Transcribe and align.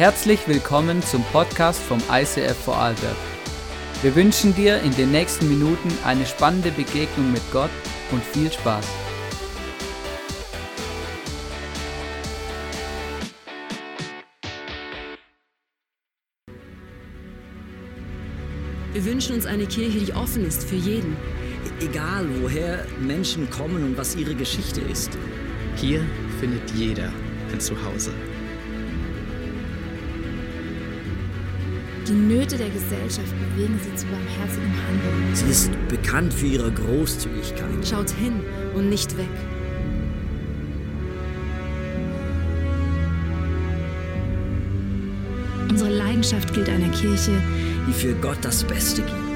Herzlich 0.00 0.48
willkommen 0.48 1.02
zum 1.02 1.22
Podcast 1.24 1.78
vom 1.78 1.98
ICF 2.10 2.56
Vorarlberg. 2.56 3.16
Wir 4.00 4.16
wünschen 4.16 4.54
dir 4.54 4.80
in 4.80 4.96
den 4.96 5.10
nächsten 5.10 5.46
Minuten 5.46 5.90
eine 6.06 6.24
spannende 6.24 6.70
Begegnung 6.70 7.30
mit 7.30 7.42
Gott 7.52 7.68
und 8.10 8.24
viel 8.24 8.50
Spaß. 8.50 8.86
Wir 18.94 19.04
wünschen 19.04 19.34
uns 19.34 19.44
eine 19.44 19.66
Kirche, 19.66 19.98
die 19.98 20.14
offen 20.14 20.46
ist 20.46 20.64
für 20.64 20.76
jeden. 20.76 21.14
Egal 21.80 22.26
woher 22.40 22.86
Menschen 22.98 23.50
kommen 23.50 23.84
und 23.84 23.98
was 23.98 24.16
ihre 24.16 24.34
Geschichte 24.34 24.80
ist. 24.80 25.10
Hier 25.76 26.02
findet 26.40 26.70
jeder 26.70 27.12
ein 27.52 27.60
Zuhause. 27.60 28.12
Die 32.10 32.16
Nöte 32.16 32.56
der 32.56 32.70
Gesellschaft 32.70 33.32
bewegen 33.38 33.78
sie 33.84 33.94
zu 33.94 34.04
barmherzigem 34.06 34.72
Handeln. 34.88 35.32
Sie 35.32 35.48
ist 35.48 35.70
bekannt 35.86 36.34
für 36.34 36.46
ihre 36.46 36.72
Großzügigkeit. 36.72 37.86
Schaut 37.88 38.10
hin 38.10 38.40
und 38.74 38.88
nicht 38.88 39.16
weg. 39.16 39.28
Unsere 45.68 45.90
Leidenschaft 45.90 46.52
gilt 46.52 46.68
einer 46.68 46.88
Kirche, 46.88 47.30
die 47.86 47.92
für 47.92 48.14
Gott 48.14 48.38
das 48.42 48.64
Beste 48.64 49.02
gibt. 49.02 49.29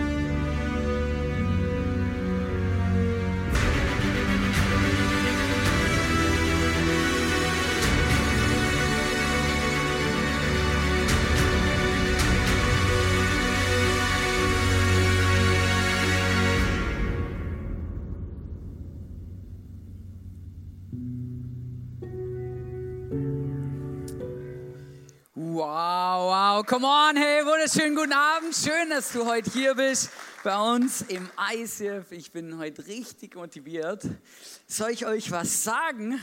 Come 26.66 26.86
on, 26.86 27.16
hey, 27.16 27.44
wunderschönen 27.44 27.94
guten 27.94 28.12
Abend. 28.12 28.54
Schön, 28.54 28.88
dass 28.88 29.12
du 29.12 29.26
heute 29.26 29.50
hier 29.50 29.74
bist 29.74 30.10
bei 30.42 30.56
uns 30.56 31.02
im 31.02 31.28
ICF. 31.52 32.10
Ich 32.10 32.32
bin 32.32 32.56
heute 32.56 32.86
richtig 32.86 33.34
motiviert. 33.34 34.02
Soll 34.66 34.90
ich 34.90 35.04
euch 35.04 35.30
was 35.30 35.62
sagen? 35.62 36.18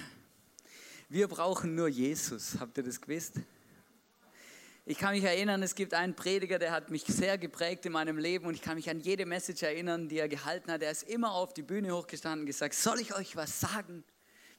Wir 1.09 1.27
brauchen 1.27 1.75
nur 1.75 1.89
Jesus. 1.89 2.55
Habt 2.59 2.75
ihr 2.77 2.83
das 2.83 2.99
gewusst? 2.99 3.35
Ich 4.85 4.97
kann 4.97 5.13
mich 5.13 5.23
erinnern, 5.23 5.61
es 5.61 5.75
gibt 5.75 5.93
einen 5.93 6.15
Prediger, 6.15 6.57
der 6.57 6.71
hat 6.71 6.89
mich 6.89 7.03
sehr 7.03 7.37
geprägt 7.37 7.85
in 7.85 7.91
meinem 7.91 8.17
Leben 8.17 8.47
und 8.47 8.55
ich 8.55 8.63
kann 8.63 8.75
mich 8.75 8.89
an 8.89 8.99
jede 8.99 9.27
Message 9.27 9.61
erinnern, 9.61 10.09
die 10.09 10.17
er 10.17 10.27
gehalten 10.27 10.71
hat. 10.71 10.81
Er 10.81 10.89
ist 10.89 11.03
immer 11.03 11.33
auf 11.33 11.53
die 11.53 11.61
Bühne 11.61 11.95
hochgestanden 11.95 12.41
und 12.41 12.45
gesagt, 12.47 12.73
soll 12.73 12.99
ich 12.99 13.13
euch 13.13 13.35
was 13.35 13.59
sagen? 13.59 14.03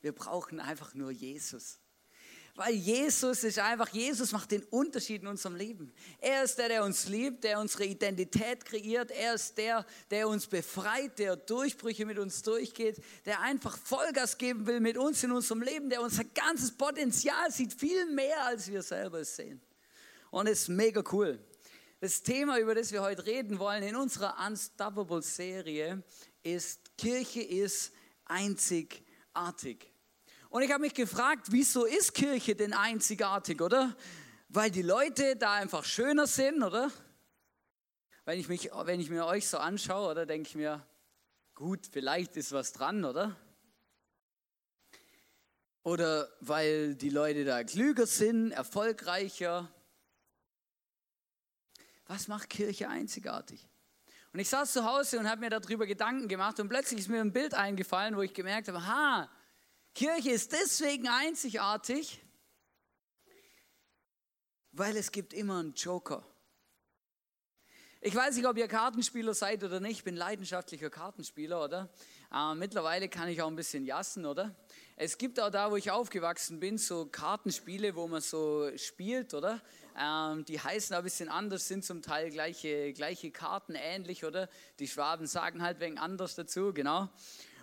Wir 0.01 0.13
brauchen 0.13 0.61
einfach 0.61 0.95
nur 0.95 1.11
Jesus. 1.11 1.82
Weil 2.55 2.75
Jesus 2.75 3.45
ist 3.45 3.59
einfach, 3.59 3.89
Jesus 3.89 4.33
macht 4.33 4.51
den 4.51 4.63
Unterschied 4.65 5.23
in 5.23 5.29
unserem 5.29 5.57
Leben. 5.57 5.91
Er 6.19 6.43
ist 6.43 6.59
der, 6.59 6.69
der 6.69 6.85
uns 6.85 7.09
liebt, 7.09 7.45
der 7.45 7.59
unsere 7.59 7.87
Identität 7.87 8.67
kreiert. 8.67 9.11
Er 9.11 9.35
ist 9.35 9.57
der, 9.57 9.87
der 10.11 10.29
uns 10.29 10.47
befreit, 10.47 11.19
der 11.19 11.37
Durchbrüche 11.37 12.05
mit 12.05 12.19
uns 12.19 12.43
durchgeht, 12.43 13.03
der 13.25 13.41
einfach 13.41 13.79
Vollgas 13.79 14.37
geben 14.37 14.67
will 14.67 14.81
mit 14.81 14.99
uns 14.99 15.25
in 15.25 15.33
unserem 15.33 15.63
Leben, 15.63 15.89
der 15.89 16.03
unser 16.03 16.25
ganzes 16.25 16.73
Potenzial 16.73 17.51
sieht, 17.51 17.73
viel 17.73 18.05
mehr 18.07 18.45
als 18.45 18.71
wir 18.71 18.83
selber 18.83 19.21
es 19.21 19.35
sehen. 19.35 19.63
Und 20.31 20.47
es 20.47 20.63
ist 20.63 20.69
mega 20.69 21.03
cool. 21.11 21.39
Das 22.01 22.23
Thema, 22.23 22.59
über 22.59 22.75
das 22.75 22.93
wir 22.93 23.01
heute 23.01 23.25
reden 23.25 23.59
wollen 23.61 23.83
in 23.83 23.97
unserer 23.97 24.37
Unstoppable-Serie, 24.47 26.03
ist, 26.43 26.99
Kirche 26.99 27.41
ist 27.41 27.93
einzigartig. 28.27 29.92
Und 30.53 30.61
ich 30.61 30.71
habe 30.71 30.83
mich 30.83 30.93
gefragt, 30.93 31.47
wieso 31.49 31.87
ist 31.87 32.13
Kirche 32.13 32.55
denn 32.55 32.75
einzigartig, 32.75 33.63
oder? 33.63 33.97
Weil 34.51 34.71
die 34.71 34.83
Leute 34.83 35.35
da 35.35 35.55
einfach 35.55 35.83
schöner 35.83 36.27
sind, 36.27 36.63
oder? 36.63 36.93
Wenn 38.27 38.39
ich, 38.39 38.49
mich, 38.49 38.69
wenn 38.85 39.01
ich 39.01 39.09
mir 39.09 39.25
euch 39.25 39.49
so 39.49 39.57
anschaue, 39.57 40.11
oder 40.11 40.27
denke 40.27 40.51
ich 40.51 40.55
mir, 40.55 40.87
gut, 41.55 41.89
vielleicht 41.91 42.37
ist 42.37 42.53
was 42.53 42.75
dran, 42.75 43.03
oder? 43.07 43.35
Oder 45.85 46.29
weil 46.41 46.97
die 46.97 47.09
Leute 47.09 47.47
da 47.47 47.65
klüger 47.65 48.07
sind, 48.07 48.53
erfolgreicher. 48.53 49.73
Was 52.09 52.29
macht 52.29 52.51
Kirche 52.51 52.91
einzigartig? 52.91 53.67
Und 54.35 54.41
ich 54.41 54.51
saß 54.51 54.71
zu 54.71 54.85
Hause 54.85 55.19
und 55.19 55.31
habe 55.31 55.41
mir 55.41 55.49
darüber 55.49 55.87
Gedanken 55.87 56.29
gemacht 56.29 56.61
und 56.61 56.69
plötzlich 56.69 57.01
ist 57.01 57.09
mir 57.09 57.23
ein 57.23 57.33
Bild 57.33 57.55
eingefallen, 57.55 58.15
wo 58.19 58.21
ich 58.21 58.35
gemerkt 58.35 58.69
habe, 58.69 58.87
ha, 58.87 59.31
Kirche 59.95 60.31
ist 60.31 60.53
deswegen 60.53 61.07
einzigartig, 61.07 62.19
weil 64.73 64.97
es 64.97 65.13
gibt 65.13 65.35
immer 65.35 65.61
einen 65.61 65.75
Joker. 65.75 66.25
Ich 68.01 68.15
weiß 68.15 68.35
nicht, 68.37 68.47
ob 68.47 68.57
ihr 68.57 68.69
Kartenspieler 68.69 69.35
seid 69.35 69.63
oder 69.63 69.81
nicht. 69.81 69.99
Ich 69.99 70.05
bin 70.05 70.17
leidenschaftlicher 70.17 70.89
Kartenspieler, 70.89 71.63
oder? 71.63 71.91
Äh, 72.35 72.55
mittlerweile 72.55 73.09
kann 73.09 73.29
ich 73.29 73.43
auch 73.43 73.49
ein 73.49 73.55
bisschen 73.55 73.85
jassen, 73.85 74.25
oder? 74.25 74.57
Es 74.97 75.19
gibt 75.19 75.39
auch 75.39 75.51
da, 75.51 75.71
wo 75.71 75.77
ich 75.77 75.91
aufgewachsen 75.91 76.59
bin, 76.59 76.79
so 76.79 77.07
Kartenspiele, 77.07 77.95
wo 77.95 78.09
man 78.09 78.23
so 78.23 78.71
spielt, 78.77 79.35
oder? 79.35 79.61
Ähm, 79.97 80.45
die 80.47 80.59
heißen 80.59 80.97
ein 80.97 81.03
bisschen 81.05 81.29
anders, 81.29 81.69
sind 81.69 81.85
zum 81.85 82.01
Teil 82.01 82.31
gleiche, 82.31 82.95
gleiche 82.95 83.31
Karten 83.31 83.75
ähnlich, 83.75 84.25
oder? 84.25 84.49
Die 84.79 84.89
Schwaben 84.89 85.27
sagen 85.27 85.63
halt 85.63 85.79
wegen 85.81 85.99
anders 85.99 86.35
dazu, 86.35 86.73
genau. 86.73 87.11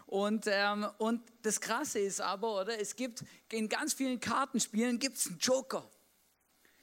Und, 0.10 0.46
ähm, 0.48 0.88
und 0.98 1.22
das 1.44 1.62
Krasse 1.62 2.00
ist 2.00 2.20
aber, 2.20 2.62
oder? 2.62 2.82
Es 2.82 2.96
gibt 2.96 3.24
in 3.52 3.70
ganz 3.70 3.94
vielen 3.94 4.20
Kartenspielen 4.20 4.98
gibt 4.98 5.18
es 5.18 5.28
einen 5.28 5.38
Joker. 5.38 5.88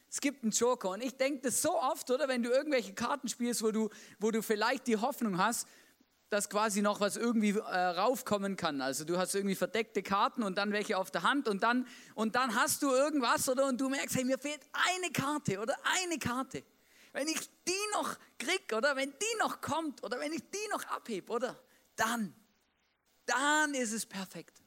Es 0.09 0.20
gibt 0.20 0.44
einen 0.44 0.53
Joker. 0.53 0.91
Und 0.91 1.03
ich 1.03 1.16
denke 1.16 1.41
das 1.41 1.60
so 1.60 1.76
oft, 1.76 2.09
oder? 2.09 2.28
Wenn 2.28 2.44
du 2.44 2.50
irgendwelche 2.50 2.94
Karten 2.94 3.28
spielst, 3.28 3.64
wo 3.64 3.72
du, 3.72 3.91
wo 4.20 4.31
du 4.31 4.42
vielleicht 4.42 4.87
die 4.87 4.97
Hoffnung 4.97 5.38
hast, 5.38 5.66
dass 6.28 6.48
quasi 6.48 6.82
noch 6.82 7.00
was 7.00 7.16
irgendwie 7.16 7.50
äh, 7.50 7.60
raufkommen 7.60 8.56
kann. 8.56 8.81
Also 8.81 9.04
du 9.04 9.19
hast 9.19 9.34
irgendwie 9.34 9.56
verdeckte 9.56 10.04
Karten 10.04 10.44
und 10.44 10.56
dann 10.56 10.70
welche 10.70 10.97
auf 10.97 11.10
der 11.10 11.25
Hand 11.25 11.48
und 11.48 11.64
dann, 11.64 11.88
und 12.14 12.37
dann 12.37 12.54
hast 12.54 12.81
du 12.84 12.93
irgendwas, 12.93 13.48
oder? 13.48 13.66
Und 13.66 13.81
du 13.81 13.88
merkst, 13.88 14.14
hey, 14.14 14.25
mir 14.25 14.38
fehlt 14.38 14.60
eine 14.72 15.10
Karte 15.10 15.58
oder 15.58 15.75
eine 16.00 16.20
Karte. 16.20 16.62
Wenn 17.12 17.26
ich 17.26 17.41
die 17.66 17.72
noch 17.93 18.16
krieg, 18.38 18.72
oder? 18.72 18.94
Wenn 18.94 19.10
die 19.10 19.38
noch 19.41 19.60
kommt 19.60 20.04
oder 20.04 20.20
wenn 20.20 20.32
ich 20.32 20.48
die 20.48 20.69
noch 20.70 20.84
abhebe, 20.84 21.32
oder? 21.32 21.60
Dann, 21.97 22.32
dann 23.26 23.75
ist 23.75 23.92
es 23.92 24.06
perfekt. 24.06 24.62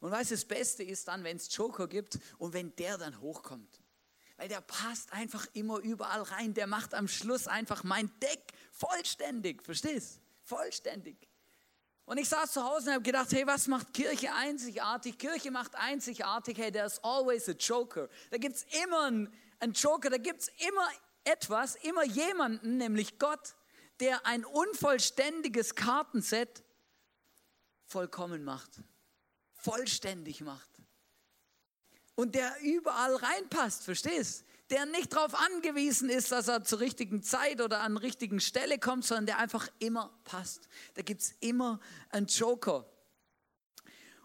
Und 0.00 0.10
weißt 0.10 0.32
du, 0.32 0.34
das 0.34 0.44
Beste 0.44 0.82
ist 0.82 1.08
dann, 1.08 1.24
wenn 1.24 1.38
es 1.38 1.54
Joker 1.56 1.88
gibt 1.88 2.18
und 2.38 2.52
wenn 2.52 2.76
der 2.76 2.98
dann 2.98 3.20
hochkommt. 3.20 3.80
Weil 4.36 4.48
der 4.48 4.60
passt 4.60 5.12
einfach 5.12 5.46
immer 5.54 5.78
überall 5.78 6.22
rein. 6.22 6.54
Der 6.54 6.66
macht 6.66 6.92
am 6.92 7.08
Schluss 7.08 7.46
einfach 7.46 7.84
mein 7.84 8.10
Deck 8.20 8.52
vollständig. 8.72 9.62
Verstehst? 9.62 10.20
Vollständig. 10.42 11.16
Und 12.06 12.18
ich 12.18 12.28
saß 12.28 12.52
zu 12.52 12.62
Hause 12.62 12.88
und 12.88 12.94
habe 12.94 13.02
gedacht, 13.02 13.32
hey, 13.32 13.46
was 13.46 13.66
macht 13.66 13.94
Kirche 13.94 14.32
einzigartig? 14.34 15.16
Kirche 15.16 15.50
macht 15.50 15.74
einzigartig, 15.74 16.58
hey, 16.58 16.70
there's 16.70 17.02
always 17.02 17.48
a 17.48 17.52
Joker. 17.52 18.08
Da 18.30 18.36
gibt 18.36 18.56
es 18.56 18.66
immer 18.84 19.04
einen, 19.04 19.72
Joker, 19.72 20.10
da 20.10 20.18
gibt 20.18 20.42
es 20.42 20.48
immer 20.68 20.86
etwas, 21.24 21.76
immer 21.76 22.04
jemanden, 22.04 22.76
nämlich 22.76 23.18
Gott, 23.18 23.54
der 24.00 24.26
ein 24.26 24.44
unvollständiges 24.44 25.74
Kartenset 25.76 26.63
vollkommen 27.94 28.42
macht, 28.42 28.82
vollständig 29.54 30.40
macht 30.40 30.68
und 32.16 32.34
der 32.34 32.60
überall 32.60 33.14
reinpasst, 33.14 33.84
verstehst? 33.84 34.44
Der 34.70 34.84
nicht 34.86 35.12
darauf 35.12 35.32
angewiesen 35.34 36.10
ist, 36.10 36.32
dass 36.32 36.48
er 36.48 36.64
zur 36.64 36.80
richtigen 36.80 37.22
Zeit 37.22 37.60
oder 37.60 37.82
an 37.82 37.94
der 37.94 38.02
richtigen 38.02 38.40
Stelle 38.40 38.80
kommt, 38.80 39.04
sondern 39.04 39.26
der 39.26 39.38
einfach 39.38 39.68
immer 39.78 40.12
passt. 40.24 40.68
Da 40.94 41.02
gibt 41.02 41.20
es 41.20 41.34
immer 41.38 41.78
einen 42.10 42.26
Joker. 42.26 42.84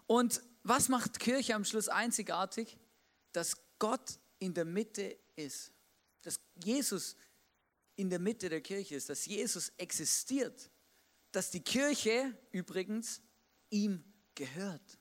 Und 0.08 0.42
was 0.64 0.88
macht 0.88 1.20
Kirche 1.20 1.54
am 1.54 1.64
Schluss 1.64 1.88
einzigartig? 1.88 2.76
Dass 3.30 3.56
Gott 3.78 4.18
in 4.40 4.52
der 4.52 4.64
Mitte 4.64 5.16
ist. 5.36 5.72
Dass 6.22 6.40
Jesus 6.64 7.14
in 7.94 8.10
der 8.10 8.18
Mitte 8.18 8.48
der 8.48 8.62
Kirche 8.62 8.96
ist. 8.96 9.10
Dass 9.10 9.26
Jesus 9.26 9.70
existiert. 9.76 10.70
Dass 11.30 11.52
die 11.52 11.62
Kirche 11.62 12.36
übrigens 12.50 13.22
ihm 13.70 14.04
gehört. 14.34 14.98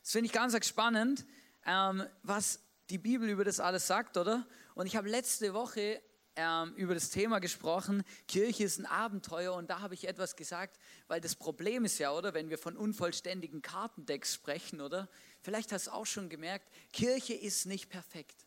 Das 0.00 0.12
finde 0.12 0.26
ich 0.26 0.32
ganz 0.32 0.66
spannend 0.66 1.24
ähm, 1.64 2.04
was 2.22 2.60
die 2.90 2.98
Bibel 2.98 3.28
über 3.28 3.44
das 3.44 3.60
alles 3.60 3.86
sagt, 3.86 4.16
oder? 4.16 4.46
Und 4.74 4.86
ich 4.86 4.96
habe 4.96 5.08
letzte 5.08 5.54
Woche 5.54 6.02
ähm, 6.34 6.74
über 6.76 6.94
das 6.94 7.10
Thema 7.10 7.38
gesprochen, 7.40 8.04
Kirche 8.26 8.64
ist 8.64 8.78
ein 8.78 8.86
Abenteuer 8.86 9.54
und 9.54 9.68
da 9.68 9.80
habe 9.80 9.94
ich 9.94 10.08
etwas 10.08 10.34
gesagt, 10.34 10.78
weil 11.06 11.20
das 11.20 11.36
Problem 11.36 11.84
ist 11.84 11.98
ja, 11.98 12.12
oder, 12.12 12.34
wenn 12.34 12.48
wir 12.48 12.58
von 12.58 12.76
unvollständigen 12.76 13.62
Kartendecks 13.62 14.34
sprechen, 14.34 14.80
oder? 14.80 15.08
Vielleicht 15.42 15.72
hast 15.72 15.88
du 15.88 15.92
auch 15.92 16.06
schon 16.06 16.28
gemerkt, 16.28 16.68
Kirche 16.92 17.34
ist 17.34 17.66
nicht 17.66 17.90
perfekt. 17.90 18.46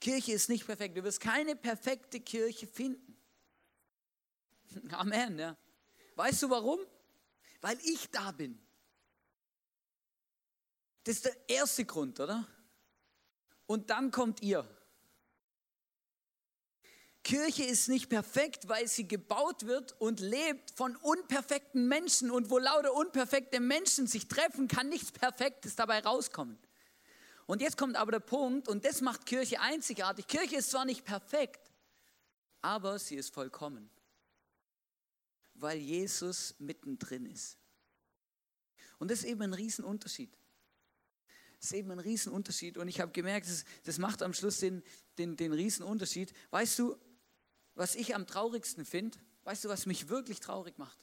Kirche 0.00 0.32
ist 0.32 0.48
nicht 0.48 0.66
perfekt. 0.66 0.96
Du 0.96 1.04
wirst 1.04 1.20
keine 1.20 1.54
perfekte 1.54 2.18
Kirche 2.18 2.66
finden. 2.66 3.16
Amen. 4.90 5.38
Ja. 5.38 5.56
Weißt 6.16 6.42
du 6.42 6.50
warum? 6.50 6.80
Weil 7.62 7.78
ich 7.84 8.10
da 8.10 8.32
bin. 8.32 8.60
Das 11.04 11.16
ist 11.16 11.24
der 11.24 11.48
erste 11.48 11.84
Grund, 11.84 12.20
oder? 12.20 12.46
Und 13.66 13.90
dann 13.90 14.10
kommt 14.10 14.42
ihr. 14.42 14.68
Kirche 17.24 17.62
ist 17.62 17.88
nicht 17.88 18.08
perfekt, 18.08 18.68
weil 18.68 18.88
sie 18.88 19.06
gebaut 19.06 19.66
wird 19.66 19.98
und 20.00 20.18
lebt 20.18 20.72
von 20.72 20.96
unperfekten 20.96 21.86
Menschen. 21.86 22.30
Und 22.30 22.50
wo 22.50 22.58
lauter 22.58 22.92
unperfekte 22.94 23.60
Menschen 23.60 24.06
sich 24.06 24.26
treffen, 24.26 24.66
kann 24.66 24.88
nichts 24.88 25.12
Perfektes 25.12 25.76
dabei 25.76 26.00
rauskommen. 26.00 26.58
Und 27.46 27.62
jetzt 27.62 27.76
kommt 27.76 27.96
aber 27.96 28.12
der 28.12 28.20
Punkt, 28.20 28.66
und 28.68 28.84
das 28.84 29.00
macht 29.00 29.26
Kirche 29.26 29.60
einzigartig. 29.60 30.26
Kirche 30.26 30.56
ist 30.56 30.70
zwar 30.70 30.84
nicht 30.84 31.04
perfekt, 31.04 31.70
aber 32.60 32.98
sie 32.98 33.16
ist 33.16 33.32
vollkommen, 33.32 33.90
weil 35.62 35.78
Jesus 35.78 36.54
mittendrin 36.58 37.26
ist. 37.26 37.58
Und 38.98 39.10
das 39.10 39.20
ist 39.20 39.24
eben 39.24 39.42
ein 39.42 39.54
Riesenunterschied. 39.54 40.36
Das 41.58 41.70
ist 41.70 41.72
eben 41.72 41.90
ein 41.92 41.98
Riesenunterschied. 41.98 42.76
Und 42.76 42.88
ich 42.88 43.00
habe 43.00 43.12
gemerkt, 43.12 43.48
das, 43.48 43.64
das, 43.84 43.98
macht 43.98 44.22
am 44.22 44.34
Schluss 44.34 44.58
den, 44.58 44.82
den, 45.18 45.36
den 45.36 45.52
Riesenunterschied. 45.52 46.32
Weißt 46.50 46.78
du, 46.78 46.96
was 47.74 47.94
ich 47.94 48.14
am 48.14 48.26
traurigsten 48.26 48.84
finde? 48.84 49.18
Weißt 49.44 49.64
du, 49.64 49.68
was 49.68 49.86
mich 49.86 50.08
wirklich 50.08 50.40
traurig 50.40 50.78
macht? 50.78 50.98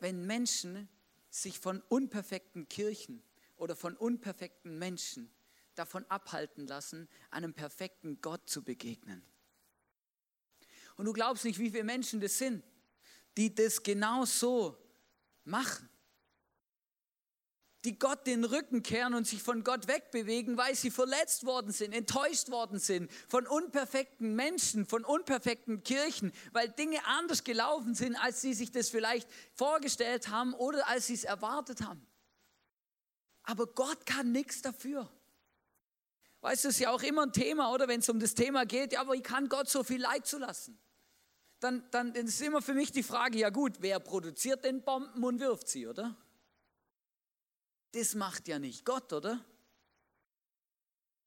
Wenn 0.00 0.26
Menschen 0.26 0.88
sich 1.30 1.58
von 1.58 1.80
unperfekten 1.88 2.68
Kirchen 2.68 3.22
oder 3.56 3.76
von 3.76 3.96
unperfekten 3.96 4.78
Menschen 4.78 5.30
davon 5.74 6.04
abhalten 6.10 6.66
lassen, 6.66 7.08
einem 7.30 7.54
perfekten 7.54 8.20
Gott 8.20 8.48
zu 8.48 8.62
begegnen. 8.62 9.22
Und 10.96 11.06
du 11.06 11.12
glaubst 11.12 11.44
nicht, 11.44 11.58
wie 11.58 11.70
viele 11.70 11.84
Menschen 11.84 12.20
das 12.20 12.36
sind, 12.36 12.62
die 13.36 13.54
das 13.54 13.82
genau 13.82 14.24
so 14.24 14.76
machen 15.44 15.88
die 17.84 17.98
Gott 17.98 18.26
den 18.26 18.44
Rücken 18.44 18.82
kehren 18.82 19.14
und 19.14 19.26
sich 19.26 19.42
von 19.42 19.64
Gott 19.64 19.88
wegbewegen, 19.88 20.56
weil 20.56 20.74
sie 20.74 20.90
verletzt 20.90 21.44
worden 21.44 21.72
sind, 21.72 21.92
enttäuscht 21.92 22.50
worden 22.50 22.78
sind 22.78 23.10
von 23.28 23.46
unperfekten 23.46 24.36
Menschen, 24.36 24.86
von 24.86 25.04
unperfekten 25.04 25.82
Kirchen, 25.82 26.32
weil 26.52 26.68
Dinge 26.68 27.04
anders 27.06 27.42
gelaufen 27.42 27.94
sind, 27.94 28.16
als 28.16 28.40
sie 28.40 28.54
sich 28.54 28.70
das 28.70 28.88
vielleicht 28.88 29.28
vorgestellt 29.54 30.28
haben 30.28 30.54
oder 30.54 30.88
als 30.88 31.08
sie 31.08 31.14
es 31.14 31.24
erwartet 31.24 31.82
haben. 31.82 32.06
Aber 33.42 33.66
Gott 33.66 34.06
kann 34.06 34.30
nichts 34.30 34.62
dafür. 34.62 35.10
Weißt 36.40 36.64
du, 36.64 36.68
es 36.68 36.76
ist 36.76 36.80
ja 36.80 36.90
auch 36.90 37.02
immer 37.02 37.22
ein 37.22 37.32
Thema, 37.32 37.72
oder 37.72 37.88
wenn 37.88 38.00
es 38.00 38.08
um 38.08 38.20
das 38.20 38.34
Thema 38.34 38.64
geht, 38.64 38.92
ja, 38.92 39.00
aber 39.00 39.14
wie 39.14 39.22
kann 39.22 39.48
Gott 39.48 39.68
so 39.68 39.82
viel 39.82 40.00
Leid 40.00 40.26
zulassen? 40.26 40.78
Dann, 41.62 41.88
dann 41.92 42.12
ist 42.12 42.40
immer 42.42 42.60
für 42.60 42.74
mich 42.74 42.90
die 42.90 43.04
Frage, 43.04 43.38
ja 43.38 43.50
gut, 43.50 43.76
wer 43.78 44.00
produziert 44.00 44.64
denn 44.64 44.82
Bomben 44.82 45.22
und 45.22 45.38
wirft 45.38 45.68
sie, 45.68 45.86
oder? 45.86 46.16
Das 47.92 48.16
macht 48.16 48.48
ja 48.48 48.58
nicht 48.58 48.84
Gott, 48.84 49.12
oder? 49.12 49.44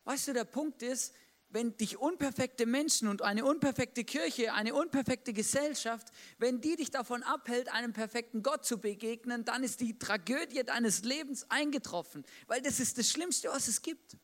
Weißt 0.03 0.27
du, 0.27 0.33
der 0.33 0.43
Punkt 0.43 0.83
ist, 0.83 1.13
wenn 1.47 1.77
dich 1.77 1.97
unperfekte 1.97 2.65
Menschen 2.65 3.07
und 3.07 3.21
eine 3.21 3.45
unperfekte 3.45 4.03
Kirche, 4.03 4.51
eine 4.51 4.73
unperfekte 4.75 5.31
Gesellschaft, 5.31 6.09
wenn 6.37 6.59
die 6.59 6.75
dich 6.75 6.91
davon 6.91 7.23
abhält, 7.23 7.71
einem 7.71 7.93
perfekten 7.93 8.43
Gott 8.43 8.65
zu 8.65 8.79
begegnen, 8.79 9.45
dann 9.45 9.63
ist 9.63 9.79
die 9.79 9.97
Tragödie 9.97 10.65
deines 10.65 11.05
Lebens 11.05 11.49
eingetroffen, 11.49 12.25
weil 12.47 12.61
das 12.61 12.81
ist 12.81 12.97
das 12.97 13.09
Schlimmste, 13.09 13.47
was 13.47 13.69
es 13.69 13.81
gibt. 13.81 14.17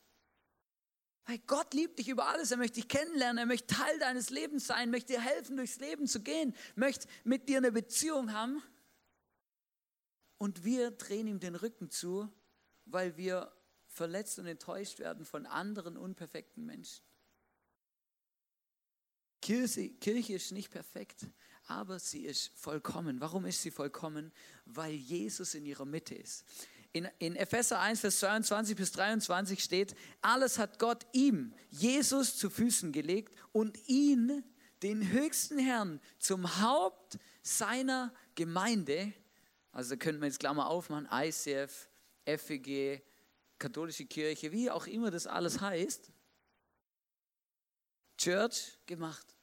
Weil 1.26 1.38
Gott 1.46 1.72
liebt 1.72 1.98
dich 1.98 2.08
über 2.08 2.26
alles, 2.28 2.50
er 2.50 2.56
möchte 2.56 2.80
dich 2.80 2.88
kennenlernen, 2.88 3.38
er 3.38 3.46
möchte 3.46 3.74
Teil 3.74 3.98
deines 4.00 4.30
Lebens 4.30 4.66
sein, 4.66 4.90
möchte 4.90 5.12
dir 5.12 5.20
helfen, 5.20 5.56
durchs 5.56 5.78
Leben 5.78 6.06
zu 6.06 6.20
gehen, 6.20 6.54
möchte 6.74 7.06
mit 7.24 7.48
dir 7.48 7.58
eine 7.58 7.70
Beziehung 7.70 8.32
haben. 8.32 8.62
Und 10.38 10.64
wir 10.64 10.90
drehen 10.90 11.28
ihm 11.28 11.38
den 11.38 11.54
Rücken 11.54 11.90
zu, 11.90 12.28
weil 12.86 13.16
wir 13.16 13.52
verletzt 13.86 14.38
und 14.40 14.46
enttäuscht 14.46 14.98
werden 14.98 15.24
von 15.24 15.46
anderen 15.46 15.96
unperfekten 15.96 16.66
Menschen. 16.66 17.04
Kirche, 19.40 19.90
Kirche 19.90 20.34
ist 20.34 20.52
nicht 20.52 20.70
perfekt, 20.70 21.26
aber 21.66 21.98
sie 21.98 22.24
ist 22.24 22.52
vollkommen. 22.54 23.20
Warum 23.20 23.44
ist 23.44 23.62
sie 23.62 23.70
vollkommen? 23.70 24.32
Weil 24.64 24.94
Jesus 24.94 25.54
in 25.54 25.66
ihrer 25.66 25.84
Mitte 25.84 26.14
ist. 26.14 26.44
In, 26.92 27.08
in 27.18 27.36
Epheser 27.36 27.80
1, 27.80 28.00
Vers 28.00 28.18
22 28.18 28.76
bis 28.76 28.92
23 28.92 29.62
steht, 29.62 29.94
alles 30.20 30.58
hat 30.58 30.78
Gott 30.78 31.06
ihm, 31.12 31.54
Jesus, 31.70 32.36
zu 32.36 32.50
Füßen 32.50 32.92
gelegt 32.92 33.34
und 33.52 33.78
ihn, 33.88 34.44
den 34.82 35.10
höchsten 35.10 35.58
Herrn, 35.58 36.00
zum 36.18 36.60
Haupt 36.60 37.18
seiner 37.42 38.12
Gemeinde 38.34 39.14
also 39.72 39.96
könnte 39.96 40.20
man 40.20 40.28
jetzt 40.28 40.38
Klammer 40.38 40.68
aufmachen, 40.68 41.08
ICF, 41.10 41.88
FEG, 42.26 43.02
katholische 43.58 44.04
Kirche, 44.04 44.52
wie 44.52 44.70
auch 44.70 44.86
immer 44.86 45.10
das 45.10 45.26
alles 45.26 45.60
heißt. 45.60 46.12
Church 48.18 48.78
gemacht. 48.86 49.34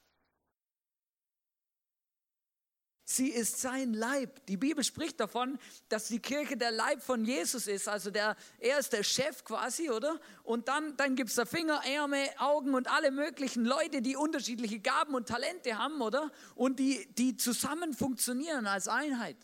Sie 3.11 3.29
ist 3.29 3.59
sein 3.59 3.95
Leib. 3.95 4.45
Die 4.45 4.55
Bibel 4.55 4.83
spricht 4.83 5.19
davon, 5.19 5.57
dass 5.87 6.09
die 6.09 6.19
Kirche 6.19 6.55
der 6.55 6.69
Leib 6.69 7.01
von 7.01 7.25
Jesus 7.25 7.65
ist. 7.65 7.89
Also 7.89 8.11
der, 8.11 8.35
er 8.59 8.77
ist 8.77 8.93
der 8.93 9.01
Chef 9.01 9.43
quasi, 9.43 9.89
oder? 9.89 10.19
Und 10.43 10.67
dann, 10.67 10.95
dann 10.95 11.15
gibt 11.15 11.31
es 11.31 11.35
da 11.35 11.45
Finger, 11.45 11.81
Ärmel, 11.83 12.29
Augen 12.37 12.75
und 12.75 12.87
alle 12.87 13.09
möglichen 13.09 13.65
Leute, 13.65 14.03
die 14.03 14.15
unterschiedliche 14.15 14.79
Gaben 14.79 15.15
und 15.15 15.27
Talente 15.27 15.75
haben, 15.75 15.99
oder? 16.01 16.31
Und 16.53 16.77
die, 16.77 17.11
die 17.15 17.35
zusammen 17.35 17.95
funktionieren 17.95 18.67
als 18.67 18.87
Einheit. 18.87 19.37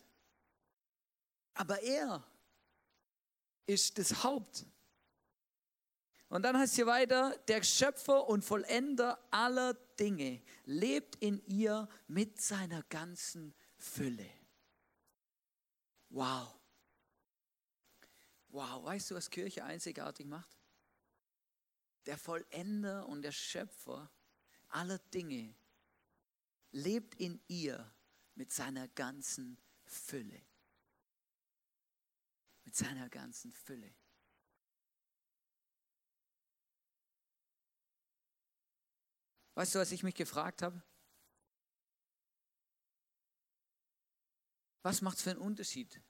Aber 1.54 1.82
er 1.82 2.22
ist 3.66 3.98
das 3.98 4.22
Haupt. 4.22 4.64
Und 6.28 6.42
dann 6.42 6.58
heißt 6.58 6.74
hier 6.74 6.86
weiter, 6.86 7.36
der 7.48 7.62
Schöpfer 7.62 8.28
und 8.28 8.44
Vollender 8.44 9.18
aller 9.30 9.74
Dinge 9.98 10.42
lebt 10.64 11.16
in 11.16 11.44
ihr 11.46 11.88
mit 12.08 12.40
seiner 12.40 12.82
ganzen 12.84 13.54
Fülle. 13.76 14.28
Wow. 16.08 16.58
Wow, 18.48 18.84
weißt 18.84 19.10
du, 19.10 19.14
was 19.14 19.30
Kirche 19.30 19.64
einzigartig 19.64 20.26
macht? 20.26 20.56
Der 22.06 22.18
Vollender 22.18 23.06
und 23.06 23.22
der 23.22 23.32
Schöpfer 23.32 24.10
aller 24.68 24.98
Dinge 24.98 25.54
lebt 26.72 27.14
in 27.16 27.40
ihr 27.48 27.92
mit 28.34 28.52
seiner 28.52 28.88
ganzen 28.88 29.58
Fülle 29.84 30.40
mit 32.66 32.74
seiner 32.74 33.08
ganzen 33.08 33.52
Fülle. 33.52 33.94
Weißt 39.56 39.74
du, 39.74 39.78
was 39.78 39.90
ich 39.90 40.02
mich 40.02 40.14
gefragt 40.14 40.60
habe? 40.60 40.82
Was 44.82 45.00
macht 45.00 45.16
es 45.16 45.22
für 45.22 45.30
einen 45.30 45.40
Unterschied, 45.40 46.00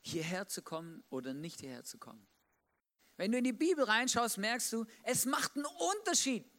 hierher 0.00 0.48
zu 0.48 0.62
kommen 0.62 1.04
oder 1.10 1.34
nicht 1.34 1.60
hierher 1.60 1.84
zu 1.84 1.98
kommen? 1.98 2.26
Wenn 3.18 3.32
du 3.32 3.38
in 3.38 3.44
die 3.44 3.52
Bibel 3.52 3.84
reinschaust, 3.84 4.38
merkst 4.38 4.72
du, 4.72 4.86
es 5.02 5.26
macht 5.26 5.56
einen 5.56 5.66
Unterschied, 5.66 6.50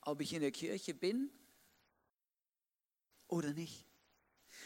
ob 0.00 0.20
ich 0.20 0.32
in 0.32 0.40
der 0.40 0.50
Kirche 0.50 0.94
bin 0.94 1.30
oder 3.28 3.52
nicht. 3.52 3.86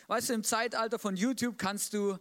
Weißt 0.07 0.31
du, 0.31 0.33
im 0.33 0.45
Zeitalter 0.45 0.99
von 0.99 1.15
YouTube 1.15 1.59
kannst 1.59 1.93
du 1.93 2.19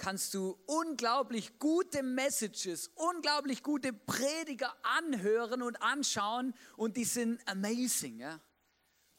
kannst 0.00 0.32
du 0.32 0.58
unglaublich 0.66 1.58
gute 1.58 2.02
Messages, 2.02 2.90
unglaublich 2.94 3.62
gute 3.62 3.92
Prediger 3.92 4.74
anhören 4.82 5.62
und 5.62 5.80
anschauen 5.82 6.54
und 6.76 6.96
die 6.96 7.04
sind 7.04 7.40
amazing. 7.46 8.18
Ja? 8.18 8.40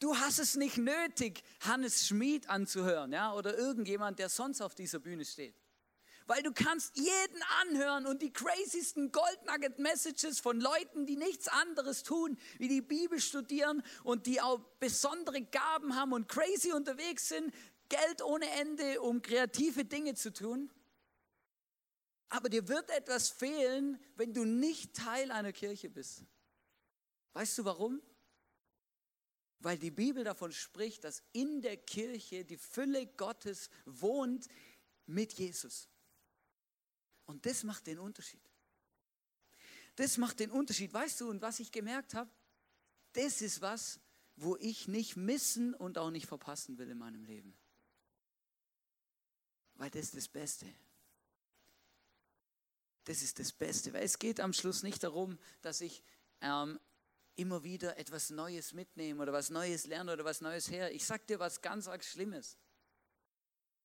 Du 0.00 0.16
hast 0.16 0.40
es 0.40 0.56
nicht 0.56 0.78
nötig, 0.78 1.44
Hannes 1.60 2.08
Schmid 2.08 2.50
anzuhören 2.50 3.12
ja? 3.12 3.32
oder 3.32 3.56
irgendjemand, 3.56 4.18
der 4.18 4.28
sonst 4.28 4.60
auf 4.60 4.74
dieser 4.74 4.98
Bühne 4.98 5.24
steht. 5.24 5.54
Weil 6.26 6.42
du 6.42 6.52
kannst 6.52 6.96
jeden 6.96 7.42
anhören 7.60 8.06
und 8.06 8.22
die 8.22 8.32
craziesten 8.32 9.12
Goldnugget 9.12 9.78
Messages 9.78 10.40
von 10.40 10.60
Leuten, 10.60 11.06
die 11.06 11.16
nichts 11.16 11.48
anderes 11.48 12.02
tun, 12.02 12.38
wie 12.58 12.68
die 12.68 12.80
Bibel 12.80 13.20
studieren 13.20 13.82
und 14.04 14.26
die 14.26 14.40
auch 14.40 14.60
besondere 14.78 15.42
Gaben 15.42 15.96
haben 15.96 16.12
und 16.12 16.28
crazy 16.28 16.72
unterwegs 16.72 17.28
sind, 17.28 17.52
Geld 17.92 18.22
ohne 18.22 18.48
Ende, 18.52 19.02
um 19.02 19.20
kreative 19.20 19.84
Dinge 19.84 20.14
zu 20.14 20.32
tun. 20.32 20.70
Aber 22.30 22.48
dir 22.48 22.66
wird 22.66 22.88
etwas 22.88 23.28
fehlen, 23.28 24.00
wenn 24.16 24.32
du 24.32 24.44
nicht 24.46 24.94
Teil 24.94 25.30
einer 25.30 25.52
Kirche 25.52 25.90
bist. 25.90 26.24
Weißt 27.34 27.58
du 27.58 27.66
warum? 27.66 28.00
Weil 29.58 29.78
die 29.78 29.90
Bibel 29.90 30.24
davon 30.24 30.52
spricht, 30.52 31.04
dass 31.04 31.22
in 31.32 31.60
der 31.60 31.76
Kirche 31.76 32.46
die 32.46 32.56
Fülle 32.56 33.06
Gottes 33.06 33.68
wohnt 33.84 34.48
mit 35.04 35.34
Jesus. 35.34 35.88
Und 37.26 37.44
das 37.44 37.62
macht 37.62 37.86
den 37.86 37.98
Unterschied. 37.98 38.42
das 39.96 40.16
macht 40.16 40.40
den 40.40 40.50
Unterschied. 40.50 40.94
Weißt 40.94 41.20
du, 41.20 41.28
und 41.28 41.42
was 41.42 41.60
ich 41.60 41.70
gemerkt 41.70 42.14
habe, 42.14 42.30
das 43.12 43.42
ist 43.42 43.60
was, 43.60 44.00
wo 44.36 44.56
ich 44.56 44.88
nicht 44.88 45.16
missen 45.16 45.74
und 45.74 45.98
auch 45.98 46.10
nicht 46.10 46.26
verpassen 46.26 46.78
will 46.78 46.88
in 46.88 46.96
meinem 46.96 47.24
Leben. 47.24 47.54
Weil 49.74 49.90
das 49.90 50.02
ist 50.02 50.16
das 50.16 50.28
Beste. 50.28 50.66
Das 53.04 53.22
ist 53.22 53.38
das 53.38 53.52
Beste. 53.52 53.92
Weil 53.92 54.04
es 54.04 54.18
geht 54.18 54.40
am 54.40 54.52
Schluss 54.52 54.82
nicht 54.82 55.02
darum, 55.02 55.38
dass 55.60 55.80
ich 55.80 56.02
ähm, 56.40 56.78
immer 57.36 57.64
wieder 57.64 57.98
etwas 57.98 58.30
Neues 58.30 58.72
mitnehme 58.72 59.22
oder 59.22 59.32
was 59.32 59.50
Neues 59.50 59.86
lerne 59.86 60.12
oder 60.12 60.24
was 60.24 60.40
Neues 60.40 60.70
her. 60.70 60.92
Ich 60.92 61.04
sage 61.04 61.24
dir 61.26 61.38
was 61.38 61.62
ganz 61.62 61.88
arg 61.88 62.04
Schlimmes. 62.04 62.56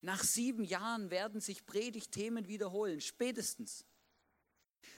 Nach 0.01 0.23
sieben 0.23 0.63
Jahren 0.63 1.09
werden 1.09 1.41
sich 1.41 1.65
Predigtthemen 1.65 2.47
wiederholen, 2.47 3.01
spätestens. 3.01 3.85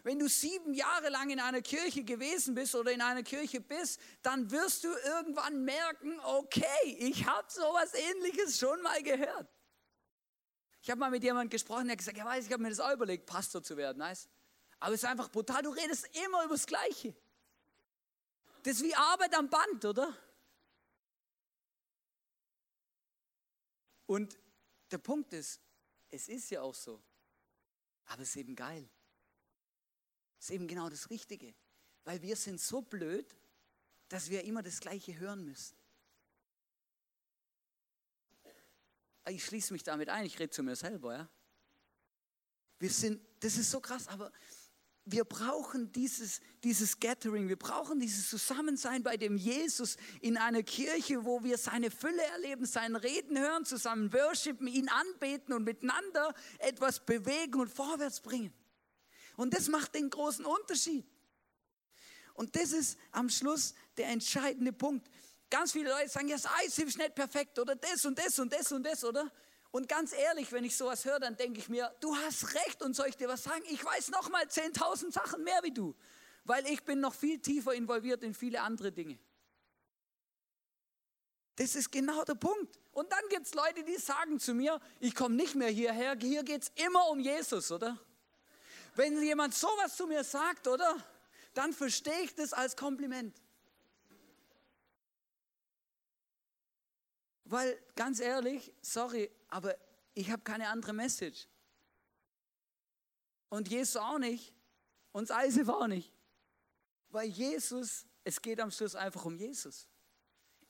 Wenn 0.04 0.20
du 0.20 0.28
sieben 0.28 0.74
Jahre 0.74 1.10
lang 1.10 1.30
in 1.30 1.40
einer 1.40 1.62
Kirche 1.62 2.04
gewesen 2.04 2.54
bist 2.54 2.76
oder 2.76 2.92
in 2.92 3.02
einer 3.02 3.24
Kirche 3.24 3.62
bist, 3.62 4.00
dann 4.22 4.52
wirst 4.52 4.84
du 4.84 4.90
irgendwann 5.06 5.64
merken, 5.64 6.20
okay, 6.22 6.64
ich 7.00 7.26
habe 7.26 7.48
sowas 7.50 7.94
ähnliches 7.94 8.60
schon 8.60 8.82
mal 8.82 9.02
gehört. 9.04 9.48
Ich 10.82 10.90
habe 10.90 11.00
mal 11.00 11.12
mit 11.12 11.24
jemandem 11.24 11.50
gesprochen, 11.50 11.86
der 11.86 11.94
hat 11.94 12.00
gesagt, 12.00 12.18
ja 12.18 12.26
weiß, 12.26 12.46
ich 12.46 12.52
habe 12.52 12.64
mir 12.64 12.70
das 12.70 12.80
auch 12.80 12.94
überlegt, 12.94 13.26
Pastor 13.26 13.62
zu 13.62 13.76
werden. 13.76 13.98
Nice. 13.98 14.30
Aber 14.80 14.94
es 14.94 15.04
ist 15.04 15.10
einfach 15.10 15.30
brutal, 15.30 15.62
du 15.62 15.70
redest 15.70 16.08
immer 16.26 16.46
über 16.46 16.56
das 16.56 16.66
Gleiche. 16.66 17.14
Das 18.64 18.76
ist 18.76 18.84
wie 18.84 18.96
Arbeit 18.96 19.36
am 19.36 19.50
Band, 19.50 19.86
oder? 19.86 20.16
Und 24.06 24.40
der 24.90 24.98
Punkt 24.98 25.34
ist, 25.34 25.62
es 26.10 26.30
ist 26.30 26.50
ja 26.50 26.62
auch 26.62 26.74
so. 26.74 27.02
Aber 28.08 28.24
es 28.24 28.30
ist 28.30 28.38
eben 28.38 28.56
geil. 28.56 28.90
Es 30.40 30.46
ist 30.46 30.52
eben 30.52 30.68
genau 30.68 30.90
das 30.90 31.10
Richtige. 31.10 31.54
Weil 32.06 32.22
wir 32.22 32.36
sind 32.36 32.60
so 32.60 32.82
blöd, 32.82 33.36
dass 34.08 34.30
wir 34.30 34.44
immer 34.46 34.64
das 34.64 34.80
Gleiche 34.80 35.18
hören 35.20 35.46
müssen. 35.46 35.79
Ich 39.28 39.46
schließe 39.46 39.74
mich 39.74 39.84
damit 39.84 40.10
ein, 40.10 40.26
ich 40.26 40.40
rede 40.40 40.50
zu 40.50 40.64
mir 40.64 40.76
selber. 40.76 41.14
Ja? 41.14 41.30
Wir 42.80 42.90
sind, 42.90 43.22
das 43.42 43.58
ist 43.58 43.70
so 43.72 43.80
krass, 43.80 44.08
aber 44.08 44.32
wir 45.12 45.24
brauchen 45.24 45.92
dieses, 45.92 46.40
dieses 46.64 47.00
Gathering, 47.00 47.48
wir 47.50 47.58
brauchen 47.58 48.00
dieses 48.00 48.30
Zusammensein 48.30 49.02
bei 49.02 49.18
dem 49.18 49.38
Jesus 49.38 49.98
in 50.22 50.38
einer 50.38 50.64
Kirche, 50.64 51.26
wo 51.26 51.44
wir 51.44 51.58
seine 51.58 51.90
Fülle 51.90 52.22
erleben, 52.34 52.66
sein 52.66 52.96
Reden 52.96 53.38
hören, 53.38 53.66
zusammen 53.66 54.14
worshipen, 54.14 54.68
ihn 54.68 54.90
anbeten 54.90 55.54
und 55.54 55.64
miteinander 55.64 56.34
etwas 56.60 57.06
bewegen 57.06 57.60
und 57.60 57.70
vorwärts 57.70 58.22
bringen. 58.22 58.54
Und 59.36 59.54
das 59.54 59.68
macht 59.68 59.96
den 59.96 60.10
großen 60.10 60.46
Unterschied. 60.46 61.06
Und 62.34 62.56
das 62.56 62.72
ist 62.72 62.98
am 63.12 63.30
Schluss 63.30 63.74
der 63.98 64.10
entscheidende 64.10 64.72
Punkt. 64.72 65.10
Ganz 65.50 65.72
viele 65.72 65.90
Leute 65.90 66.10
sagen, 66.10 66.28
ja, 66.28 66.36
das 66.36 66.46
Eis 66.46 66.78
ist 66.78 66.98
nicht 66.98 67.16
perfekt 67.16 67.58
oder 67.58 67.76
das 67.76 68.06
und 68.06 68.18
das 68.18 68.38
und 68.38 68.54
das 68.54 68.72
und 68.72 68.84
das, 68.84 69.04
oder? 69.04 69.32
Und 69.72 69.88
ganz 69.88 70.14
ehrlich, 70.14 70.52
wenn 70.52 70.64
ich 70.64 70.76
sowas 70.76 71.06
höre, 71.06 71.20
dann 71.20 71.36
denke 71.36 71.60
ich 71.60 71.70
mir, 71.70 71.94
du 72.00 72.16
hast 72.16 72.56
recht 72.56 72.82
und 72.82 72.96
soll 72.96 73.08
ich 73.08 73.18
dir 73.18 73.28
was 73.28 73.44
sagen? 73.44 73.64
Ich 73.70 73.84
weiß 73.84 74.10
noch 74.10 74.30
mal 74.30 74.44
10.000 74.44 75.12
Sachen 75.12 75.44
mehr 75.44 75.60
wie 75.64 75.72
du, 75.72 75.96
weil 76.44 76.66
ich 76.68 76.84
bin 76.84 77.00
noch 77.00 77.14
viel 77.14 77.40
tiefer 77.40 77.74
involviert 77.74 78.24
in 78.24 78.34
viele 78.34 78.62
andere 78.62 78.92
Dinge. 78.92 79.20
Das 81.56 81.76
ist 81.76 81.92
genau 81.92 82.24
der 82.24 82.36
Punkt. 82.36 82.80
Und 82.92 83.12
dann 83.12 83.22
gibt 83.30 83.46
es 83.46 83.54
Leute, 83.54 83.84
die 83.84 83.98
sagen 83.98 84.40
zu 84.40 84.54
mir, 84.54 84.80
ich 85.00 85.14
komme 85.14 85.36
nicht 85.36 85.56
mehr 85.56 85.70
hierher, 85.70 86.16
hier 86.20 86.44
geht 86.44 86.64
es 86.64 86.72
immer 86.86 87.10
um 87.10 87.20
Jesus, 87.20 87.72
oder? 87.72 88.00
Wenn 88.96 89.22
jemand 89.22 89.54
sowas 89.54 89.96
zu 89.96 90.08
mir 90.08 90.24
sagt, 90.24 90.68
oder? 90.68 90.98
Dann 91.54 91.74
verstehe 91.74 92.22
ich 92.22 92.34
das 92.34 92.54
als 92.54 92.76
Kompliment. 92.76 93.40
Weil 97.50 97.82
ganz 97.96 98.20
ehrlich, 98.20 98.72
sorry, 98.80 99.32
aber 99.48 99.76
ich 100.14 100.30
habe 100.30 100.44
keine 100.44 100.68
andere 100.70 100.94
Message. 100.94 101.48
Und 103.50 103.68
Jesus 103.70 103.98
auch 103.98 104.20
nicht. 104.20 104.54
Und 105.12 105.32
Eisef 105.32 105.68
auch 105.68 105.88
nicht. 105.88 106.14
Weil 107.10 107.28
Jesus, 107.28 108.06
es 108.24 108.40
geht 108.40 108.60
am 108.60 108.70
Schluss 108.70 108.94
einfach 108.94 109.26
um 109.26 109.36
Jesus. 109.36 109.88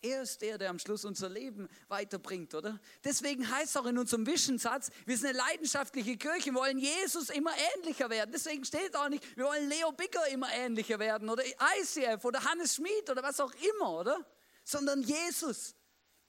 Er 0.02 0.22
ist 0.22 0.42
der, 0.42 0.58
der 0.58 0.70
am 0.70 0.80
Schluss 0.80 1.04
unser 1.04 1.28
Leben 1.28 1.68
weiterbringt, 1.90 2.56
oder? 2.56 2.80
Deswegen 3.04 3.52
heißt 3.52 3.72
es 3.72 3.76
auch 3.76 3.86
in 3.86 3.98
unserem 3.98 4.26
Vision-Satz, 4.26 4.90
wir 5.06 5.18
sind 5.18 5.32
eine 5.32 5.38
leidenschaftliche 5.38 6.16
Kirche, 6.16 6.46
wir 6.46 6.54
wollen 6.54 6.80
Jesus 6.80 7.30
immer 7.30 7.52
ähnlicher 7.76 8.10
werden. 8.10 8.32
Deswegen 8.32 8.64
steht 8.64 8.96
auch 8.96 9.10
nicht, 9.10 9.36
wir 9.36 9.44
wollen 9.44 9.68
Leo 9.68 9.92
Bicker 9.92 10.26
immer 10.30 10.50
ähnlicher 10.54 10.98
werden 10.98 11.30
oder 11.30 11.44
ICF 11.46 12.24
oder 12.24 12.42
Hannes 12.46 12.76
Schmid 12.76 13.10
oder 13.10 13.22
was 13.22 13.42
auch 13.42 13.54
immer, 13.76 14.00
oder? 14.00 14.26
Sondern 14.64 15.02
Jesus. 15.02 15.76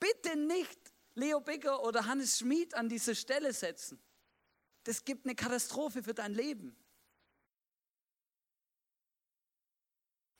Bitte 0.00 0.36
nicht 0.36 0.80
Leo 1.14 1.40
Bigger 1.40 1.82
oder 1.84 2.06
Hannes 2.06 2.38
Schmid 2.38 2.74
an 2.74 2.88
diese 2.88 3.14
Stelle 3.14 3.52
setzen. 3.52 4.02
Das 4.84 5.04
gibt 5.04 5.26
eine 5.26 5.34
Katastrophe 5.34 6.02
für 6.02 6.14
dein 6.14 6.34
Leben. 6.34 6.74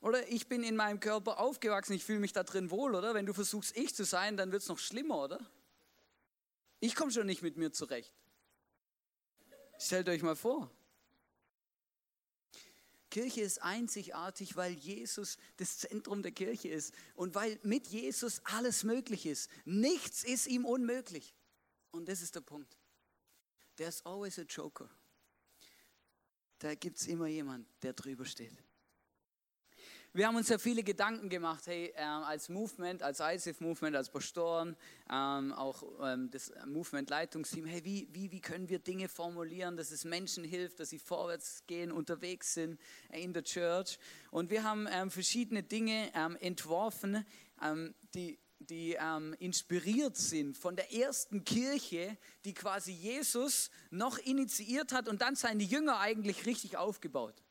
Oder 0.01 0.27
ich 0.29 0.47
bin 0.47 0.63
in 0.63 0.75
meinem 0.75 0.99
Körper 0.99 1.39
aufgewachsen, 1.39 1.93
ich 1.93 2.03
fühle 2.03 2.19
mich 2.19 2.33
da 2.33 2.43
drin 2.43 2.71
wohl, 2.71 2.95
oder? 2.95 3.13
Wenn 3.13 3.27
du 3.27 3.33
versuchst, 3.33 3.77
ich 3.77 3.93
zu 3.93 4.03
sein, 4.03 4.35
dann 4.35 4.51
wird 4.51 4.63
es 4.63 4.67
noch 4.67 4.79
schlimmer, 4.79 5.23
oder? 5.23 5.39
Ich 6.79 6.95
komme 6.95 7.11
schon 7.11 7.27
nicht 7.27 7.43
mit 7.43 7.55
mir 7.55 7.71
zurecht. 7.71 8.11
Stellt 9.77 10.09
euch 10.09 10.23
mal 10.23 10.35
vor. 10.35 10.71
Kirche 13.11 13.41
ist 13.41 13.61
einzigartig, 13.61 14.55
weil 14.55 14.73
Jesus 14.73 15.37
das 15.57 15.77
Zentrum 15.77 16.23
der 16.23 16.31
Kirche 16.31 16.69
ist 16.69 16.95
und 17.13 17.35
weil 17.35 17.59
mit 17.61 17.85
Jesus 17.87 18.41
alles 18.45 18.83
möglich 18.83 19.27
ist. 19.27 19.51
Nichts 19.65 20.23
ist 20.23 20.47
ihm 20.47 20.65
unmöglich. 20.65 21.35
Und 21.91 22.07
das 22.07 22.21
ist 22.21 22.33
der 22.33 22.41
Punkt. 22.41 22.75
There's 23.75 24.03
always 24.05 24.39
a 24.39 24.43
joker. 24.43 24.89
Da 26.59 26.73
gibt 26.73 26.97
es 26.97 27.07
immer 27.07 27.27
jemand, 27.27 27.67
der 27.83 27.93
drüber 27.93 28.25
steht. 28.25 28.63
Wir 30.13 30.27
haben 30.27 30.35
uns 30.35 30.49
ja 30.49 30.57
viele 30.57 30.83
Gedanken 30.83 31.29
gemacht, 31.29 31.67
hey, 31.67 31.93
äh, 31.95 32.01
als 32.01 32.49
Movement, 32.49 33.01
als 33.01 33.21
ISIF-Movement, 33.21 33.95
als 33.95 34.09
Pastoren, 34.09 34.75
ähm, 35.09 35.53
auch 35.53 35.83
ähm, 36.01 36.29
das 36.29 36.51
Movement-Leitungsteam, 36.65 37.65
hey, 37.65 37.85
wie, 37.85 38.09
wie, 38.11 38.29
wie 38.29 38.41
können 38.41 38.67
wir 38.67 38.79
Dinge 38.79 39.07
formulieren, 39.07 39.77
dass 39.77 39.89
es 39.89 40.03
Menschen 40.03 40.43
hilft, 40.43 40.81
dass 40.81 40.89
sie 40.89 40.99
vorwärts 40.99 41.63
gehen, 41.65 41.93
unterwegs 41.93 42.55
sind 42.55 42.77
äh, 43.07 43.23
in 43.23 43.31
der 43.31 43.45
Church. 43.45 43.97
Und 44.31 44.49
wir 44.49 44.65
haben 44.65 44.85
ähm, 44.91 45.09
verschiedene 45.09 45.63
Dinge 45.63 46.11
ähm, 46.13 46.35
entworfen, 46.41 47.25
ähm, 47.63 47.95
die 48.13 48.37
die 48.59 48.95
ähm, 48.99 49.35
inspiriert 49.39 50.15
sind 50.17 50.55
von 50.55 50.75
der 50.75 50.93
ersten 50.93 51.43
Kirche, 51.43 52.15
die 52.45 52.53
quasi 52.53 52.91
Jesus 52.91 53.71
noch 53.89 54.19
initiiert 54.19 54.91
hat 54.91 55.07
und 55.07 55.23
dann 55.23 55.35
seine 55.35 55.63
Jünger 55.63 55.99
eigentlich 55.99 56.45
richtig 56.45 56.77
aufgebaut. 56.77 57.41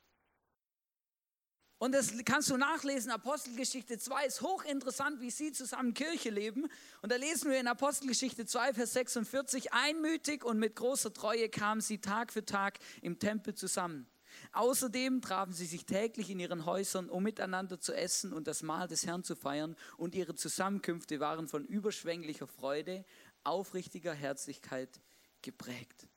Und 1.80 1.92
das 1.92 2.12
kannst 2.26 2.50
du 2.50 2.58
nachlesen, 2.58 3.10
Apostelgeschichte 3.10 3.98
2 3.98 4.26
ist 4.26 4.42
hochinteressant, 4.42 5.22
wie 5.22 5.30
sie 5.30 5.50
zusammen 5.50 5.94
Kirche 5.94 6.28
leben. 6.28 6.66
Und 7.00 7.10
da 7.10 7.16
lesen 7.16 7.50
wir 7.50 7.58
in 7.58 7.66
Apostelgeschichte 7.66 8.44
2, 8.44 8.74
Vers 8.74 8.92
46, 8.92 9.72
einmütig 9.72 10.44
und 10.44 10.58
mit 10.58 10.76
großer 10.76 11.10
Treue 11.14 11.48
kamen 11.48 11.80
sie 11.80 11.96
Tag 11.96 12.34
für 12.34 12.44
Tag 12.44 12.80
im 13.00 13.18
Tempel 13.18 13.54
zusammen. 13.54 14.06
Außerdem 14.52 15.22
trafen 15.22 15.54
sie 15.54 15.64
sich 15.64 15.86
täglich 15.86 16.28
in 16.28 16.38
ihren 16.38 16.66
Häusern, 16.66 17.08
um 17.08 17.22
miteinander 17.22 17.80
zu 17.80 17.94
essen 17.94 18.34
und 18.34 18.46
das 18.46 18.62
Mahl 18.62 18.86
des 18.86 19.06
Herrn 19.06 19.24
zu 19.24 19.34
feiern. 19.34 19.74
Und 19.96 20.14
ihre 20.14 20.34
Zusammenkünfte 20.34 21.18
waren 21.18 21.48
von 21.48 21.64
überschwänglicher 21.64 22.46
Freude, 22.46 23.06
aufrichtiger 23.42 24.12
Herzlichkeit 24.12 25.00
geprägt. 25.40 26.08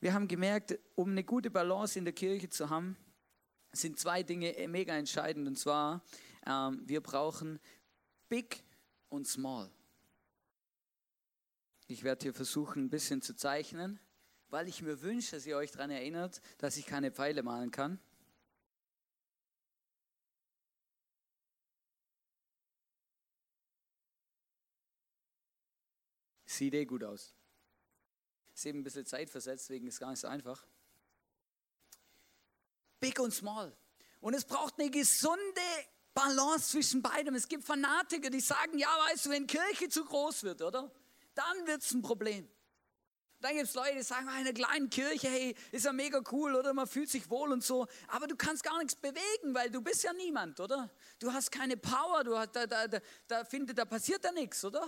Wir 0.00 0.14
haben 0.14 0.26
gemerkt, 0.26 0.78
um 0.94 1.10
eine 1.10 1.22
gute 1.22 1.50
Balance 1.50 1.98
in 1.98 2.06
der 2.06 2.14
Kirche 2.14 2.48
zu 2.48 2.70
haben, 2.70 2.96
sind 3.72 3.98
zwei 3.98 4.22
Dinge 4.22 4.54
mega 4.68 4.94
entscheidend. 4.94 5.48
Und 5.48 5.56
zwar, 5.56 6.04
ähm, 6.46 6.82
wir 6.84 7.00
brauchen 7.00 7.58
Big 8.28 8.62
und 9.08 9.26
Small. 9.26 9.70
Ich 11.86 12.04
werde 12.04 12.22
hier 12.22 12.34
versuchen, 12.34 12.84
ein 12.84 12.90
bisschen 12.90 13.20
zu 13.20 13.34
zeichnen, 13.34 14.00
weil 14.48 14.68
ich 14.68 14.82
mir 14.82 15.02
wünsche, 15.02 15.36
dass 15.36 15.46
ihr 15.46 15.56
euch 15.56 15.72
daran 15.72 15.90
erinnert, 15.90 16.40
dass 16.58 16.76
ich 16.76 16.86
keine 16.86 17.10
Pfeile 17.10 17.42
malen 17.42 17.70
kann. 17.70 17.98
Sieht 26.46 26.74
eh 26.74 26.84
gut 26.84 27.02
aus. 27.02 27.34
Ist 28.54 28.66
eben 28.66 28.80
ein 28.80 28.84
bisschen 28.84 29.06
zeitversetzt, 29.06 29.68
deswegen 29.68 29.86
ist 29.86 29.94
es 29.94 30.00
gar 30.00 30.10
nicht 30.10 30.20
so 30.20 30.28
einfach. 30.28 30.66
Big 33.02 33.18
und 33.18 33.34
Small. 33.34 33.76
Und 34.20 34.34
es 34.34 34.44
braucht 34.44 34.78
eine 34.78 34.88
gesunde 34.88 35.40
Balance 36.14 36.70
zwischen 36.70 37.02
beidem. 37.02 37.34
Es 37.34 37.48
gibt 37.48 37.64
Fanatiker, 37.64 38.30
die 38.30 38.40
sagen, 38.40 38.78
ja, 38.78 38.88
weißt 39.08 39.26
du, 39.26 39.30
wenn 39.30 39.46
Kirche 39.46 39.88
zu 39.88 40.04
groß 40.04 40.44
wird, 40.44 40.62
oder? 40.62 40.90
Dann 41.34 41.66
wird 41.66 41.82
es 41.82 41.92
ein 41.92 42.00
Problem. 42.00 42.48
Dann 43.40 43.54
gibt 43.54 43.64
es 43.64 43.74
Leute, 43.74 43.96
die 43.96 44.02
sagen, 44.04 44.28
in 44.28 44.34
einer 44.34 44.52
kleinen 44.52 44.88
Kirche, 44.88 45.26
hey, 45.26 45.56
ist 45.72 45.84
ja 45.84 45.92
mega 45.92 46.22
cool, 46.30 46.54
oder? 46.54 46.72
Man 46.72 46.86
fühlt 46.86 47.10
sich 47.10 47.28
wohl 47.28 47.50
und 47.50 47.64
so. 47.64 47.88
Aber 48.06 48.28
du 48.28 48.36
kannst 48.36 48.62
gar 48.62 48.78
nichts 48.78 48.94
bewegen, 48.94 49.52
weil 49.52 49.68
du 49.68 49.82
bist 49.82 50.04
ja 50.04 50.12
niemand, 50.12 50.60
oder? 50.60 50.88
Du 51.18 51.32
hast 51.32 51.50
keine 51.50 51.76
Power, 51.76 52.22
du 52.22 52.38
hast, 52.38 52.54
da, 52.54 52.68
da, 52.68 52.86
da, 52.86 53.00
da, 53.26 53.44
findet, 53.44 53.78
da 53.78 53.84
passiert 53.84 54.22
ja 54.24 54.30
nichts, 54.30 54.64
oder? 54.64 54.86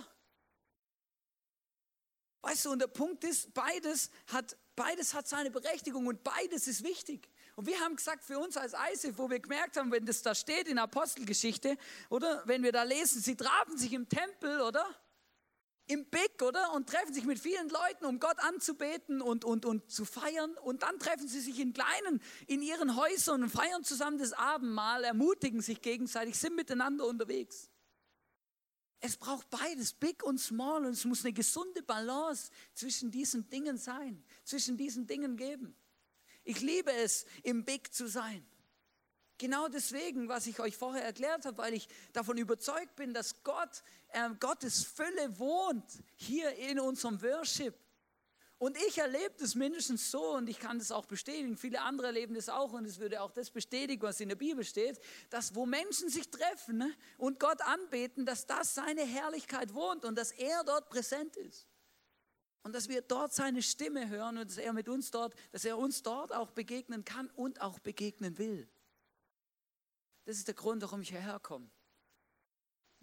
Weißt 2.43 2.67
du, 2.67 2.71
und 2.71 2.79
der 2.79 2.87
Punkt 2.87 3.25
ist, 3.25 3.53
beides 3.55 4.11
hat, 4.29 4.57
beides 4.77 5.15
hat 5.15 5.27
seine 5.27 5.51
Berechtigung 5.51 6.07
und 6.07 6.23
beides 6.23 6.69
ist 6.69 6.85
wichtig. 6.85 7.29
Und 7.57 7.67
wir 7.67 7.79
haben 7.81 7.95
gesagt, 7.95 8.25
für 8.25 8.39
uns 8.39 8.57
als 8.57 8.75
ISIF, 8.93 9.17
wo 9.17 9.31
wir 9.31 9.39
gemerkt 9.39 9.77
haben, 9.77 9.93
wenn 9.93 10.05
das 10.07 10.23
da 10.23 10.35
steht 10.35 10.67
in 10.67 10.79
Apostelgeschichte, 10.79 11.77
oder 12.09 12.43
wenn 12.47 12.63
wir 12.63 12.73
da 12.73 12.83
lesen, 12.83 13.21
sie 13.21 13.37
trafen 13.37 13.79
sich 13.79 13.93
im 13.93 14.09
Tempel, 14.09 14.61
oder? 14.61 14.85
Im 15.87 16.07
Big, 16.07 16.43
oder? 16.43 16.73
Und 16.73 16.89
treffen 16.89 17.15
sich 17.15 17.25
mit 17.25 17.39
vielen 17.39 17.69
Leuten, 17.69 18.07
um 18.07 18.19
Gott 18.19 18.39
anzubeten 18.41 19.21
und, 19.21 19.45
und, 19.45 19.67
und 19.67 19.91
zu 19.91 20.05
feiern. 20.05 20.57
Und 20.59 20.83
dann 20.83 20.99
treffen 20.99 21.29
sie 21.29 21.41
sich 21.41 21.61
in 21.61 21.73
kleinen, 21.75 22.23
in 22.47 22.63
ihren 22.63 22.97
Häusern 22.97 23.43
und 23.45 23.51
feiern 23.51 23.85
zusammen 23.85 24.19
das 24.19 24.33
Abendmahl, 24.33 25.05
ermutigen 25.05 25.61
sich 25.61 25.81
gegenseitig, 25.81 26.37
sind 26.37 26.57
miteinander 26.57 27.07
unterwegs. 27.07 27.69
Es 28.99 29.19
braucht 29.19 29.51
beides, 29.51 29.93
Big 29.93 30.23
und 30.23 30.39
Small, 30.39 30.87
und 30.87 30.93
es 30.93 31.05
muss 31.05 31.23
eine 31.25 31.35
gesunde 31.35 31.83
Balance 31.83 32.51
zwischen 32.73 33.11
diesen 33.11 33.49
Dingen 33.51 33.77
sein, 33.77 34.25
zwischen 34.45 34.79
diesen 34.79 35.07
Dingen 35.07 35.37
geben. 35.37 35.77
Ich 36.45 36.61
liebe 36.61 36.93
es, 36.93 37.27
im 37.43 37.65
Big 37.65 37.93
zu 37.93 38.07
sein. 38.07 38.47
Genau 39.39 39.67
deswegen, 39.69 40.29
was 40.29 40.47
ich 40.47 40.61
euch 40.61 40.77
vorher 40.77 41.03
erklärt 41.03 41.45
habe, 41.45 41.59
weil 41.59 41.75
ich 41.75 41.89
davon 42.13 42.39
überzeugt 42.39 42.95
bin, 42.95 43.13
dass 43.13 43.43
Gott, 43.43 43.83
äh, 44.11 44.31
Gottes 44.39 44.85
Fülle 44.85 45.39
wohnt 45.39 45.85
hier 46.15 46.55
in 46.55 46.79
unserem 46.79 47.21
Worship. 47.21 47.75
Und 48.59 48.77
ich 48.87 48.99
erlebe 48.99 49.35
das 49.39 49.57
mindestens 49.57 50.11
so 50.11 50.37
und 50.37 50.49
ich 50.49 50.61
kann 50.61 50.79
das 50.79 50.93
auch 50.93 51.07
bestätigen. 51.07 51.57
Viele 51.57 51.81
andere 51.83 52.07
erleben 52.07 52.35
das 52.35 52.49
auch 52.49 52.73
und 52.73 52.85
es 52.85 53.01
würde 53.01 53.21
auch 53.21 53.33
das 53.33 53.51
bestätigen, 53.51 54.01
was 54.03 54.21
in 54.21 54.29
der 54.29 54.37
Bibel 54.37 54.65
steht, 54.65 55.01
dass 55.29 55.55
wo 55.55 55.67
Menschen 55.67 56.09
sich 56.09 56.31
treffen 56.31 56.79
ne, 56.79 56.95
und 57.19 57.41
Gott 57.41 57.61
anbeten, 57.63 58.25
dass 58.25 58.47
das 58.47 58.75
seine 58.75 59.03
Herrlichkeit 59.03 59.75
wohnt 59.75 60.05
und 60.05 60.17
dass 60.17 60.31
er 60.31 60.63
dort 60.65 60.89
präsent 60.89 61.37
ist. 61.37 61.67
Und 62.65 62.75
dass 62.75 62.89
wir 62.89 63.03
dort 63.03 63.33
seine 63.33 63.63
Stimme 63.63 64.09
hören 64.09 64.39
und 64.39 64.51
dass 64.51 64.59
er 64.59 64.73
mit 64.73 64.89
uns 64.89 65.13
dort, 65.13 65.35
dass 65.53 65.65
er 65.65 65.79
uns 65.79 66.03
dort 66.03 66.35
auch 66.35 66.51
begegnen 66.51 67.05
kann 67.05 67.31
und 67.31 67.61
auch 67.61 67.79
begegnen 67.79 68.37
will. 68.39 68.69
Das 70.25 70.37
ist 70.37 70.49
der 70.49 70.55
Grund, 70.55 70.83
warum 70.83 71.03
ich 71.03 71.11
hierher 71.11 71.39
komme 71.39 71.71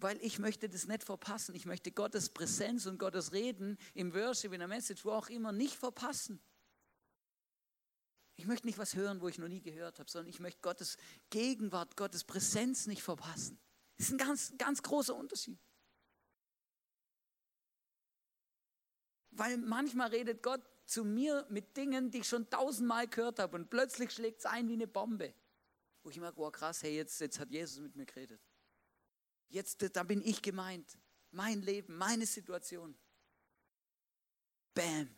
weil 0.01 0.17
ich 0.21 0.39
möchte 0.39 0.67
das 0.67 0.87
nicht 0.87 1.03
verpassen. 1.03 1.55
Ich 1.55 1.65
möchte 1.65 1.91
Gottes 1.91 2.29
Präsenz 2.29 2.85
und 2.85 2.97
Gottes 2.97 3.31
Reden 3.31 3.77
im 3.93 4.13
Worship, 4.13 4.51
in 4.51 4.59
der 4.59 4.67
Message, 4.67 5.05
wo 5.05 5.11
auch 5.11 5.29
immer, 5.29 5.51
nicht 5.51 5.75
verpassen. 5.75 6.41
Ich 8.35 8.47
möchte 8.47 8.65
nicht 8.65 8.79
was 8.79 8.95
hören, 8.95 9.21
wo 9.21 9.27
ich 9.27 9.37
noch 9.37 9.47
nie 9.47 9.61
gehört 9.61 9.99
habe, 9.99 10.09
sondern 10.09 10.29
ich 10.29 10.39
möchte 10.39 10.61
Gottes 10.61 10.97
Gegenwart, 11.29 11.95
Gottes 11.95 12.23
Präsenz 12.23 12.87
nicht 12.87 13.03
verpassen. 13.03 13.59
Das 13.97 14.07
ist 14.07 14.13
ein 14.13 14.17
ganz, 14.17 14.53
ganz 14.57 14.81
großer 14.81 15.15
Unterschied. 15.15 15.59
Weil 19.31 19.57
manchmal 19.57 20.09
redet 20.09 20.43
Gott 20.43 20.61
zu 20.85 21.03
mir 21.05 21.45
mit 21.49 21.75
Dingen, 21.77 22.11
die 22.11 22.19
ich 22.19 22.27
schon 22.27 22.49
tausendmal 22.49 23.07
gehört 23.07 23.39
habe 23.39 23.55
und 23.55 23.69
plötzlich 23.69 24.11
schlägt 24.11 24.39
es 24.39 24.45
ein 24.45 24.67
wie 24.67 24.73
eine 24.73 24.87
Bombe. 24.87 25.33
Wo 26.03 26.09
ich 26.09 26.17
immer, 26.17 26.35
wow, 26.35 26.51
krass, 26.51 26.83
hey, 26.83 26.95
jetzt, 26.95 27.19
jetzt 27.21 27.39
hat 27.39 27.49
Jesus 27.51 27.79
mit 27.79 27.95
mir 27.95 28.05
geredet. 28.05 28.41
Jetzt, 29.49 29.85
da 29.95 30.03
bin 30.03 30.21
ich 30.21 30.41
gemeint. 30.41 30.97
Mein 31.31 31.61
Leben, 31.61 31.95
meine 31.97 32.25
Situation. 32.25 32.97
Bam. 34.73 35.09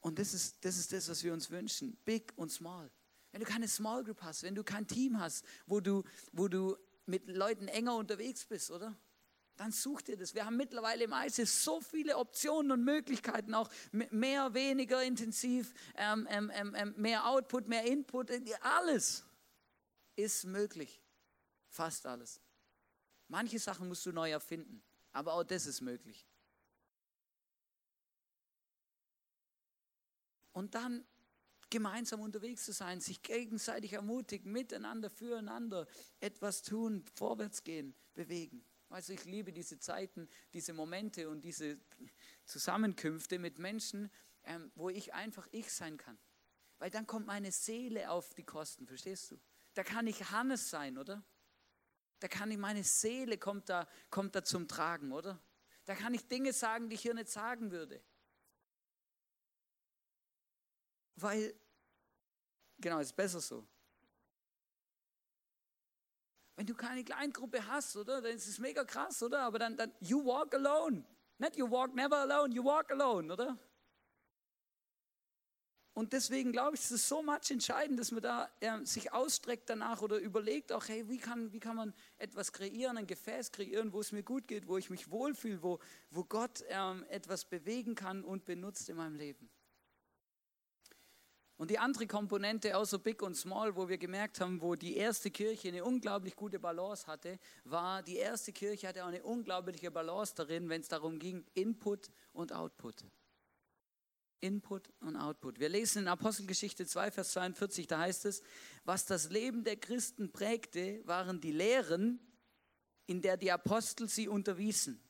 Und 0.00 0.18
das 0.18 0.34
ist, 0.34 0.64
das 0.64 0.76
ist 0.76 0.92
das, 0.92 1.08
was 1.08 1.24
wir 1.24 1.32
uns 1.32 1.50
wünschen. 1.50 1.96
Big 2.04 2.32
und 2.36 2.50
small. 2.50 2.90
Wenn 3.32 3.40
du 3.40 3.46
keine 3.46 3.68
Small 3.68 4.04
Group 4.04 4.22
hast, 4.22 4.42
wenn 4.42 4.54
du 4.54 4.64
kein 4.64 4.86
Team 4.86 5.18
hast, 5.18 5.44
wo 5.66 5.80
du, 5.80 6.02
wo 6.32 6.48
du 6.48 6.76
mit 7.06 7.28
Leuten 7.28 7.68
enger 7.68 7.96
unterwegs 7.96 8.44
bist, 8.46 8.70
oder? 8.70 8.96
Dann 9.58 9.72
such 9.72 10.02
dir 10.02 10.16
das. 10.16 10.36
Wir 10.36 10.46
haben 10.46 10.56
mittlerweile 10.56 11.02
im 11.02 11.12
ISIS 11.12 11.64
so 11.64 11.80
viele 11.80 12.16
Optionen 12.16 12.70
und 12.70 12.84
Möglichkeiten, 12.84 13.54
auch 13.54 13.68
mehr, 13.90 14.54
weniger 14.54 15.02
intensiv, 15.02 15.74
ähm, 15.96 16.28
ähm, 16.30 16.52
ähm, 16.54 16.74
ähm 16.76 16.94
mehr 16.96 17.26
Output, 17.26 17.66
mehr 17.66 17.84
Input, 17.84 18.30
alles 18.60 19.24
ist 20.14 20.44
möglich. 20.44 21.02
Fast 21.66 22.06
alles. 22.06 22.40
Manche 23.26 23.58
Sachen 23.58 23.88
musst 23.88 24.06
du 24.06 24.12
neu 24.12 24.30
erfinden, 24.30 24.80
aber 25.10 25.34
auch 25.34 25.42
das 25.42 25.66
ist 25.66 25.80
möglich. 25.80 26.24
Und 30.52 30.76
dann 30.76 31.04
gemeinsam 31.68 32.20
unterwegs 32.20 32.64
zu 32.64 32.70
sein, 32.72 33.00
sich 33.00 33.22
gegenseitig 33.22 33.94
ermutigen, 33.94 34.52
miteinander, 34.52 35.10
füreinander 35.10 35.88
etwas 36.20 36.62
tun, 36.62 37.04
vorwärts 37.16 37.64
gehen, 37.64 37.92
bewegen. 38.14 38.64
Also 38.90 39.12
ich 39.12 39.24
liebe 39.24 39.52
diese 39.52 39.78
Zeiten, 39.78 40.28
diese 40.54 40.72
Momente 40.72 41.28
und 41.28 41.42
diese 41.42 41.78
Zusammenkünfte 42.44 43.38
mit 43.38 43.58
Menschen, 43.58 44.10
ähm, 44.44 44.72
wo 44.74 44.88
ich 44.88 45.12
einfach 45.12 45.46
ich 45.52 45.70
sein 45.72 45.98
kann. 45.98 46.18
Weil 46.78 46.90
dann 46.90 47.06
kommt 47.06 47.26
meine 47.26 47.52
Seele 47.52 48.10
auf 48.10 48.34
die 48.34 48.44
Kosten, 48.44 48.86
verstehst 48.86 49.30
du? 49.30 49.40
Da 49.74 49.84
kann 49.84 50.06
ich 50.06 50.30
Hannes 50.30 50.70
sein, 50.70 50.96
oder? 50.96 51.22
Da 52.20 52.28
kann 52.28 52.50
ich, 52.50 52.58
meine 52.58 52.82
Seele 52.82 53.38
kommt 53.38 53.68
da, 53.68 53.86
kommt 54.10 54.34
da 54.34 54.42
zum 54.42 54.66
Tragen, 54.66 55.12
oder? 55.12 55.40
Da 55.84 55.94
kann 55.94 56.14
ich 56.14 56.26
Dinge 56.26 56.52
sagen, 56.52 56.88
die 56.88 56.94
ich 56.94 57.02
hier 57.02 57.14
nicht 57.14 57.28
sagen 57.28 57.70
würde. 57.70 58.02
Weil, 61.16 61.54
genau, 62.78 62.98
ist 63.00 63.14
besser 63.14 63.40
so. 63.40 63.66
Wenn 66.58 66.66
du 66.66 66.74
keine 66.74 67.04
Kleingruppe 67.04 67.64
hast, 67.68 67.96
oder? 67.96 68.20
Dann 68.20 68.34
ist 68.34 68.48
es 68.48 68.58
mega 68.58 68.82
krass, 68.82 69.22
oder? 69.22 69.42
Aber 69.42 69.60
dann, 69.60 69.76
dann, 69.76 69.92
you 70.00 70.24
walk 70.24 70.52
alone. 70.56 71.04
Nicht 71.38 71.54
you 71.54 71.70
walk 71.70 71.94
never 71.94 72.16
alone, 72.16 72.52
you 72.52 72.64
walk 72.64 72.90
alone, 72.90 73.32
oder? 73.32 73.56
Und 75.94 76.12
deswegen 76.12 76.50
glaube 76.50 76.74
ich, 76.74 76.80
es 76.80 76.90
ist 76.90 77.06
so 77.06 77.22
much 77.22 77.52
entscheidend, 77.52 78.00
dass 78.00 78.10
man 78.10 78.24
da 78.24 78.50
äh, 78.58 78.84
sich 78.84 79.12
ausstreckt 79.12 79.70
danach 79.70 80.02
oder 80.02 80.18
überlegt 80.18 80.72
auch, 80.72 80.88
hey, 80.88 81.08
wie 81.08 81.18
kann, 81.18 81.52
wie 81.52 81.60
kann 81.60 81.76
man 81.76 81.94
etwas 82.16 82.52
kreieren, 82.52 82.98
ein 82.98 83.06
Gefäß 83.06 83.52
kreieren, 83.52 83.92
wo 83.92 84.00
es 84.00 84.10
mir 84.10 84.24
gut 84.24 84.48
geht, 84.48 84.66
wo 84.66 84.78
ich 84.78 84.90
mich 84.90 85.12
wohlfühle, 85.12 85.62
wo, 85.62 85.78
wo 86.10 86.24
Gott 86.24 86.64
ähm, 86.70 87.04
etwas 87.08 87.44
bewegen 87.44 87.94
kann 87.94 88.24
und 88.24 88.44
benutzt 88.44 88.88
in 88.88 88.96
meinem 88.96 89.14
Leben. 89.14 89.48
Und 91.58 91.72
die 91.72 91.78
andere 91.80 92.06
Komponente 92.06 92.76
außer 92.76 93.00
Big 93.00 93.20
und 93.20 93.34
Small, 93.34 93.74
wo 93.74 93.88
wir 93.88 93.98
gemerkt 93.98 94.40
haben, 94.40 94.62
wo 94.62 94.76
die 94.76 94.96
erste 94.96 95.28
Kirche 95.28 95.68
eine 95.68 95.84
unglaublich 95.84 96.36
gute 96.36 96.60
Balance 96.60 97.04
hatte, 97.08 97.36
war, 97.64 98.00
die 98.04 98.16
erste 98.16 98.52
Kirche 98.52 98.86
hatte 98.86 99.02
auch 99.02 99.08
eine 99.08 99.24
unglaubliche 99.24 99.90
Balance 99.90 100.34
darin, 100.36 100.68
wenn 100.68 100.82
es 100.82 100.88
darum 100.88 101.18
ging, 101.18 101.44
Input 101.54 102.12
und 102.32 102.52
Output. 102.52 103.04
Input 104.40 104.88
und 105.00 105.16
Output. 105.16 105.58
Wir 105.58 105.68
lesen 105.68 106.02
in 106.02 106.08
Apostelgeschichte 106.08 106.86
2, 106.86 107.10
Vers 107.10 107.32
42, 107.32 107.88
da 107.88 107.98
heißt 107.98 108.26
es, 108.26 108.40
was 108.84 109.04
das 109.04 109.28
Leben 109.30 109.64
der 109.64 109.76
Christen 109.76 110.30
prägte, 110.30 111.02
waren 111.06 111.40
die 111.40 111.50
Lehren, 111.50 112.20
in 113.06 113.20
der 113.20 113.36
die 113.36 113.50
Apostel 113.50 114.08
sie 114.08 114.28
unterwiesen. 114.28 115.02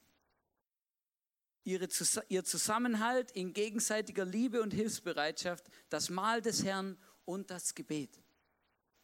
Ihre, 1.69 1.89
ihr 2.29 2.45
Zusammenhalt 2.45 3.31
in 3.33 3.53
gegenseitiger 3.53 4.25
Liebe 4.25 4.63
und 4.63 4.73
Hilfsbereitschaft, 4.73 5.67
das 5.91 6.09
Mahl 6.09 6.41
des 6.41 6.65
Herrn 6.65 6.97
und 7.27 7.51
das 7.51 7.75
Gebet. 7.75 8.19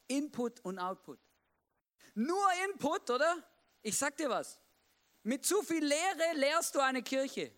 Input 0.07 0.61
und 0.61 0.79
Output. 0.79 1.19
Nur 2.15 2.47
Input, 2.67 3.11
oder? 3.11 3.37
Ich 3.83 3.99
sag 3.99 4.17
dir 4.17 4.31
was. 4.31 4.59
Mit 5.25 5.45
zu 5.45 5.63
viel 5.63 5.85
Lehre 5.85 6.37
lehrst 6.37 6.75
du 6.75 6.81
eine 6.81 7.03
Kirche. 7.03 7.53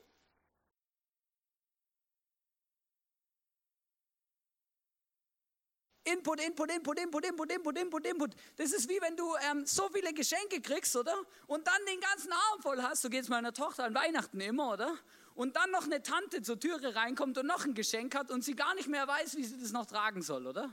Input, 6.06 6.40
Input, 6.40 6.70
Input, 6.70 6.98
Input, 7.00 7.24
Input, 7.24 7.50
Input, 7.50 7.78
Input, 7.78 8.06
Input. 8.06 8.36
Das 8.56 8.72
ist 8.72 8.88
wie 8.88 9.00
wenn 9.00 9.16
du 9.16 9.34
ähm, 9.50 9.66
so 9.66 9.88
viele 9.88 10.12
Geschenke 10.12 10.60
kriegst, 10.60 10.94
oder? 10.94 11.14
Und 11.46 11.66
dann 11.66 11.84
den 11.88 12.00
ganzen 12.00 12.32
Arm 12.32 12.62
voll 12.62 12.80
hast. 12.80 13.02
So 13.02 13.10
geht 13.10 13.22
es 13.22 13.28
meiner 13.28 13.52
Tochter 13.52 13.84
an 13.84 13.94
Weihnachten 13.94 14.40
immer, 14.40 14.72
oder? 14.72 14.96
Und 15.34 15.56
dann 15.56 15.70
noch 15.70 15.84
eine 15.84 16.02
Tante 16.02 16.42
zur 16.42 16.60
Türe 16.60 16.94
reinkommt 16.94 17.36
und 17.38 17.46
noch 17.46 17.64
ein 17.64 17.74
Geschenk 17.74 18.14
hat 18.14 18.30
und 18.30 18.44
sie 18.44 18.54
gar 18.54 18.74
nicht 18.74 18.88
mehr 18.88 19.06
weiß, 19.06 19.36
wie 19.36 19.44
sie 19.44 19.60
das 19.60 19.72
noch 19.72 19.86
tragen 19.86 20.22
soll, 20.22 20.46
oder? 20.46 20.70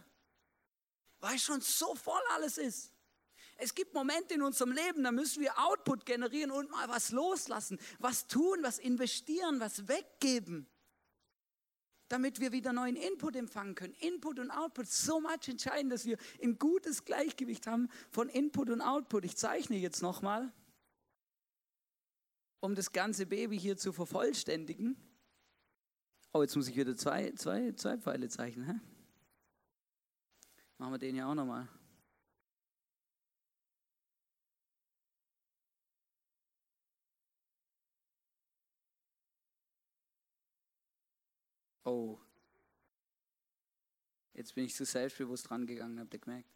Weil 1.19 1.39
schon 1.39 1.61
so 1.61 1.95
voll 1.95 2.21
alles 2.33 2.57
ist. 2.57 2.91
Es 3.57 3.73
gibt 3.73 3.93
Momente 3.93 4.35
in 4.35 4.41
unserem 4.41 4.71
Leben, 4.71 5.03
da 5.03 5.11
müssen 5.11 5.41
wir 5.41 5.57
Output 5.57 6.05
generieren 6.05 6.51
und 6.51 6.69
mal 6.69 6.87
was 6.89 7.11
loslassen, 7.11 7.79
was 7.99 8.27
tun, 8.27 8.59
was 8.61 8.77
investieren, 8.77 9.59
was 9.59 9.87
weggeben 9.87 10.67
damit 12.13 12.39
wir 12.39 12.51
wieder 12.51 12.73
neuen 12.73 12.95
Input 12.95 13.35
empfangen 13.35 13.73
können. 13.73 13.95
Input 13.95 14.37
und 14.37 14.51
Output, 14.51 14.87
so 14.87 15.19
much 15.19 15.47
entscheidend, 15.47 15.91
dass 15.91 16.05
wir 16.05 16.19
ein 16.43 16.59
gutes 16.59 17.05
Gleichgewicht 17.05 17.65
haben 17.65 17.89
von 18.11 18.29
Input 18.29 18.69
und 18.69 18.81
Output. 18.81 19.25
Ich 19.25 19.35
zeichne 19.35 19.77
jetzt 19.77 20.03
nochmal, 20.03 20.53
um 22.59 22.75
das 22.75 22.91
ganze 22.91 23.25
Baby 23.25 23.59
hier 23.59 23.77
zu 23.77 23.91
vervollständigen. 23.91 24.95
Oh, 26.33 26.43
jetzt 26.43 26.55
muss 26.55 26.67
ich 26.67 26.75
wieder 26.75 26.95
zwei, 26.95 27.31
zwei, 27.31 27.71
zwei 27.71 27.97
Pfeile 27.97 28.29
zeichnen. 28.29 28.67
Hä? 28.67 28.79
Machen 30.77 30.93
wir 30.93 30.99
den 30.99 31.15
ja 31.15 31.27
auch 31.27 31.33
nochmal. 31.33 31.67
Oh. 41.83 42.19
Jetzt 44.33 44.55
bin 44.55 44.65
ich 44.65 44.75
zu 44.75 44.85
selbstbewusst 44.85 45.51
rangegangen, 45.51 45.99
habt 45.99 46.13
ihr 46.13 46.19
gemerkt? 46.19 46.49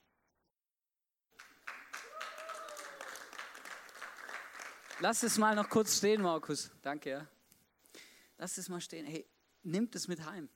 Lass 4.99 5.21
es 5.21 5.37
mal 5.37 5.55
noch 5.55 5.69
kurz 5.69 5.97
stehen, 5.97 6.23
Markus. 6.23 6.71
Danke, 6.81 7.09
ja. 7.11 7.27
Lass 8.37 8.57
es 8.57 8.67
mal 8.67 8.81
stehen. 8.81 9.05
Hey, 9.05 9.27
nimmt 9.61 9.93
es 9.95 10.07
mit 10.07 10.25
heim. 10.25 10.49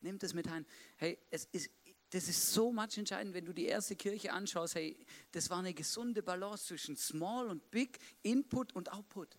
Nimmt 0.00 0.22
es 0.22 0.32
mit 0.32 0.48
heim. 0.48 0.64
Hey, 0.96 1.18
es 1.28 1.46
ist, 1.46 1.70
das 2.10 2.28
ist 2.28 2.52
so 2.52 2.72
much 2.72 2.98
entscheidend, 2.98 3.34
wenn 3.34 3.44
du 3.44 3.52
die 3.52 3.66
erste 3.66 3.96
Kirche 3.96 4.32
anschaust. 4.32 4.76
Hey, 4.76 4.96
das 5.32 5.50
war 5.50 5.58
eine 5.58 5.74
gesunde 5.74 6.22
Balance 6.22 6.66
zwischen 6.66 6.96
Small 6.96 7.48
und 7.48 7.68
Big, 7.72 7.98
Input 8.22 8.74
und 8.74 8.92
Output. 8.92 9.36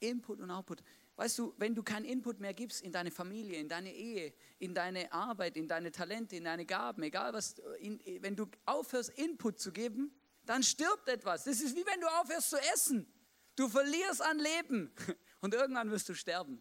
Input 0.00 0.40
und 0.40 0.50
Output. 0.50 0.82
Weißt 1.16 1.38
du, 1.38 1.54
wenn 1.58 1.74
du 1.76 1.82
keinen 1.84 2.04
Input 2.04 2.40
mehr 2.40 2.54
gibst 2.54 2.82
in 2.82 2.90
deine 2.90 3.12
Familie, 3.12 3.58
in 3.58 3.68
deine 3.68 3.92
Ehe, 3.92 4.34
in 4.58 4.74
deine 4.74 5.12
Arbeit, 5.12 5.56
in 5.56 5.68
deine 5.68 5.92
Talente, 5.92 6.34
in 6.34 6.44
deine 6.44 6.66
Gaben, 6.66 7.04
egal 7.04 7.32
was, 7.32 7.56
in, 7.78 8.00
wenn 8.20 8.34
du 8.34 8.46
aufhörst, 8.66 9.10
Input 9.10 9.60
zu 9.60 9.70
geben, 9.70 10.12
dann 10.44 10.62
stirbt 10.62 11.08
etwas. 11.08 11.44
Das 11.44 11.60
ist 11.60 11.76
wie 11.76 11.86
wenn 11.86 12.00
du 12.00 12.08
aufhörst 12.20 12.50
zu 12.50 12.56
essen. 12.74 13.06
Du 13.54 13.68
verlierst 13.68 14.22
an 14.22 14.38
Leben 14.38 14.92
und 15.40 15.54
irgendwann 15.54 15.90
wirst 15.92 16.08
du 16.08 16.14
sterben. 16.14 16.60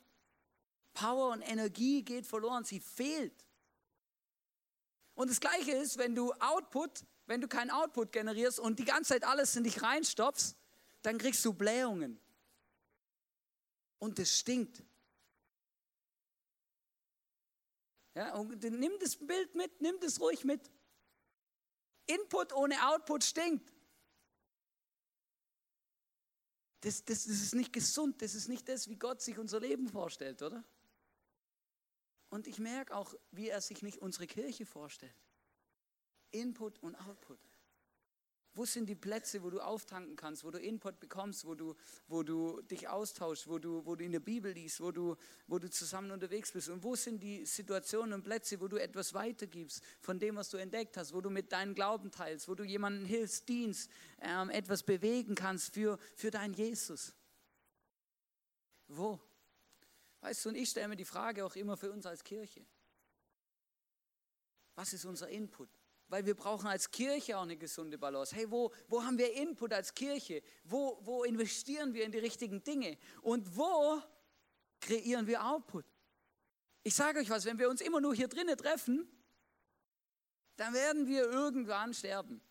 Power 0.94 1.32
und 1.32 1.42
Energie 1.42 2.04
geht 2.04 2.28
verloren, 2.28 2.63
sie 2.63 2.80
fehlt. 2.80 3.46
Und 5.16 5.32
das 5.32 5.39
Gleiche 5.39 5.72
ist, 5.72 5.98
wenn 5.98 6.13
du 6.13 6.32
Output, 6.34 7.06
wenn 7.26 7.42
du 7.42 7.48
keinen 7.48 7.72
Output 7.72 8.12
generierst 8.12 8.60
und 8.60 8.78
die 8.78 8.86
ganze 8.86 9.13
Zeit 9.13 9.24
alles 9.24 9.56
in 9.56 9.63
dich 9.63 9.82
reinstopfst, 9.82 10.56
dann 11.02 11.18
kriegst 11.18 11.44
du 11.44 11.54
Blähungen. 11.54 12.20
Und 14.04 14.20
es 14.20 14.38
stinkt. 14.38 14.84
Ja, 18.16 18.36
und 18.36 18.62
nimm 18.62 19.00
das 19.00 19.16
Bild 19.16 19.56
mit, 19.56 19.80
nimm 19.80 19.98
das 20.02 20.20
ruhig 20.20 20.44
mit. 20.44 20.70
Input 22.08 22.52
ohne 22.52 22.86
Output 22.89 23.24
stinkt. 23.24 23.74
Das, 26.82 27.06
das, 27.06 27.24
das 27.24 27.42
ist 27.42 27.56
nicht 27.56 27.72
gesund, 27.72 28.22
das 28.22 28.36
ist 28.36 28.50
nicht 28.50 28.68
das, 28.68 28.89
wie 28.89 28.98
Gott 28.98 29.22
sich 29.22 29.38
unser 29.38 29.62
Leben 29.62 29.88
vorstellt, 29.88 30.42
oder? 30.42 30.66
Und 32.28 32.46
ich 32.46 32.60
merke 32.60 32.94
auch, 32.94 33.16
wie 33.32 33.48
er 33.48 33.62
sich 33.62 33.84
nicht 33.84 34.00
unsere 34.00 34.28
Kirche 34.28 34.66
vorstellt. 34.66 35.16
Input 36.32 36.78
und 36.80 36.96
Output. 36.96 37.39
Wo 38.56 38.66
sind 38.66 38.88
die 38.88 38.96
Plätze, 38.96 39.42
wo 39.42 39.50
du 39.50 39.60
auftanken 39.60 40.16
kannst, 40.16 40.44
wo 40.44 40.52
du 40.52 40.60
Input 40.60 41.00
bekommst, 41.00 41.46
wo 41.46 41.56
du, 41.56 41.76
wo 42.08 42.22
du 42.22 42.62
dich 42.62 42.88
austauschst, 42.88 43.48
wo 43.48 43.58
du, 43.58 43.84
wo 43.84 43.96
du 43.96 44.04
in 44.04 44.12
der 44.12 44.20
Bibel 44.20 44.52
liest, 44.52 44.80
wo 44.80 44.92
du, 44.92 45.16
wo 45.48 45.58
du 45.58 45.72
zusammen 45.72 46.12
unterwegs 46.12 46.52
bist? 46.52 46.70
Und 46.70 46.84
wo 46.84 46.96
sind 46.96 47.24
die 47.24 47.48
Situationen 47.48 48.13
und 48.13 48.24
Plätze, 48.24 48.62
wo 48.62 48.68
du 48.68 48.78
etwas 48.78 49.16
weitergibst 49.16 49.84
von 50.02 50.20
dem, 50.20 50.36
was 50.36 50.50
du 50.50 50.58
entdeckt 50.58 50.98
hast, 50.98 51.13
wo 51.13 51.22
du 51.22 51.32
mit 51.32 51.52
deinem 51.52 51.74
Glauben 51.74 52.12
teilst, 52.12 52.48
wo 52.48 52.54
du 52.54 52.63
jemandem 52.63 53.06
hilfst, 53.06 53.50
dienst, 53.50 53.89
ähm, 54.22 54.52
etwas 54.52 54.84
bewegen 54.84 55.34
kannst 55.34 55.74
für, 55.74 55.98
für 56.16 56.30
deinen 56.30 56.54
Jesus? 56.54 57.16
Wo? 58.88 59.20
Weißt 60.22 60.46
du, 60.46 60.50
und 60.50 60.56
ich 60.56 60.70
stelle 60.70 60.89
mir 60.89 60.96
die 60.96 61.06
Frage 61.06 61.44
auch 61.44 61.56
immer 61.56 61.76
für 61.76 61.92
uns 61.92 62.06
als 62.06 62.24
Kirche. 62.24 62.63
Was 64.76 64.94
ist 64.94 65.06
unser 65.06 65.28
Input? 65.30 65.70
Weil 66.08 66.26
wir 66.26 66.36
brauchen 66.36 66.68
als 66.68 66.92
Kirche 66.92 67.38
auch 67.38 67.44
eine 67.44 67.58
gesunde 67.58 67.98
Balance. 67.98 68.36
Hey, 68.36 68.50
wo, 68.50 68.72
wo 68.88 69.04
haben 69.04 69.18
wir 69.18 69.34
Input 69.34 69.74
als 69.74 69.94
Kirche? 69.94 70.42
Wo, 70.63 71.00
wo 71.02 71.24
investieren 71.24 71.94
wir 71.94 72.06
in 72.06 72.12
die 72.12 72.20
richtigen 72.20 72.63
Dinge? 72.63 72.98
Und 73.22 73.58
wo 73.58 74.02
kreieren 74.80 75.28
wir 75.28 75.44
Output? 75.44 75.86
Ich 76.84 76.96
sage 76.96 77.20
euch 77.20 77.30
was, 77.30 77.46
wenn 77.46 77.58
wir 77.58 77.70
uns 77.70 77.82
immer 77.82 78.02
nur 78.02 78.13
hier 78.13 78.28
drinnen 78.28 78.58
treffen, 78.58 79.08
dann 80.58 80.74
werden 80.74 81.08
wir 81.08 81.24
irgendwann 81.24 81.94
sterben. 81.94 82.42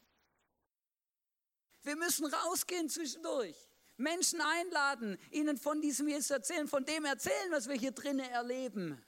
Wir 1.83 1.97
müssen 1.97 2.27
rausgehen 2.27 2.89
zwischendurch. 2.89 3.57
Menschen 3.97 4.41
einladen, 4.41 5.19
ihnen 5.31 5.59
von 5.59 5.81
diesem 5.81 6.09
Jesus 6.09 6.31
erzählen, 6.31 6.67
von 6.67 6.85
dem 6.85 7.05
erzählen, 7.05 7.51
was 7.51 7.69
wir 7.69 7.77
hier 7.77 7.93
drinnen 7.93 8.29
erleben. 8.31 9.03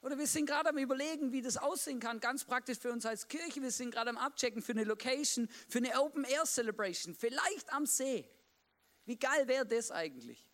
Oder 0.00 0.16
wir 0.16 0.26
sind 0.26 0.46
gerade 0.46 0.68
am 0.68 0.78
Überlegen, 0.78 1.32
wie 1.32 1.42
das 1.42 1.56
aussehen 1.56 1.98
kann, 1.98 2.20
ganz 2.20 2.44
praktisch 2.44 2.78
für 2.78 2.92
uns 2.92 3.04
als 3.04 3.26
Kirche. 3.26 3.60
Wir 3.60 3.72
sind 3.72 3.90
gerade 3.90 4.10
am 4.10 4.16
Abchecken 4.16 4.62
für 4.62 4.72
eine 4.72 4.84
Location, 4.84 5.48
für 5.68 5.78
eine 5.78 6.00
Open 6.00 6.24
Air 6.24 6.44
Celebration, 6.44 7.14
vielleicht 7.14 7.72
am 7.72 7.84
See. 7.84 8.28
Wie 9.06 9.18
geil 9.18 9.48
wäre 9.48 9.66
das 9.66 9.90
eigentlich? 9.90 10.48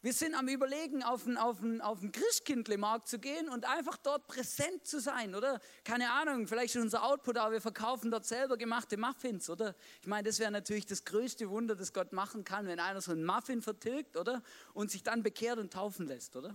Wir 0.00 0.12
sind 0.12 0.36
am 0.36 0.46
Überlegen, 0.46 1.02
auf 1.02 1.24
den, 1.24 1.36
auf 1.36 1.58
den, 1.58 1.80
auf 1.80 1.98
den 1.98 2.12
Christkindlemarkt 2.12 3.08
zu 3.08 3.18
gehen 3.18 3.48
und 3.48 3.64
einfach 3.64 3.96
dort 3.96 4.28
präsent 4.28 4.86
zu 4.86 5.00
sein, 5.00 5.34
oder? 5.34 5.58
Keine 5.82 6.12
Ahnung, 6.12 6.46
vielleicht 6.46 6.76
ist 6.76 6.82
unser 6.82 7.02
Output, 7.02 7.36
aber 7.36 7.54
wir 7.54 7.60
verkaufen 7.60 8.12
dort 8.12 8.24
selber 8.24 8.56
gemachte 8.56 8.96
Muffins, 8.96 9.50
oder? 9.50 9.74
Ich 10.00 10.06
meine, 10.06 10.28
das 10.28 10.38
wäre 10.38 10.52
natürlich 10.52 10.86
das 10.86 11.04
größte 11.04 11.50
Wunder, 11.50 11.74
das 11.74 11.92
Gott 11.92 12.12
machen 12.12 12.44
kann, 12.44 12.68
wenn 12.68 12.78
einer 12.78 13.00
so 13.00 13.10
einen 13.10 13.24
Muffin 13.24 13.60
vertilgt, 13.60 14.16
oder? 14.16 14.44
Und 14.72 14.92
sich 14.92 15.02
dann 15.02 15.24
bekehrt 15.24 15.58
und 15.58 15.72
taufen 15.72 16.06
lässt, 16.06 16.36
oder? 16.36 16.54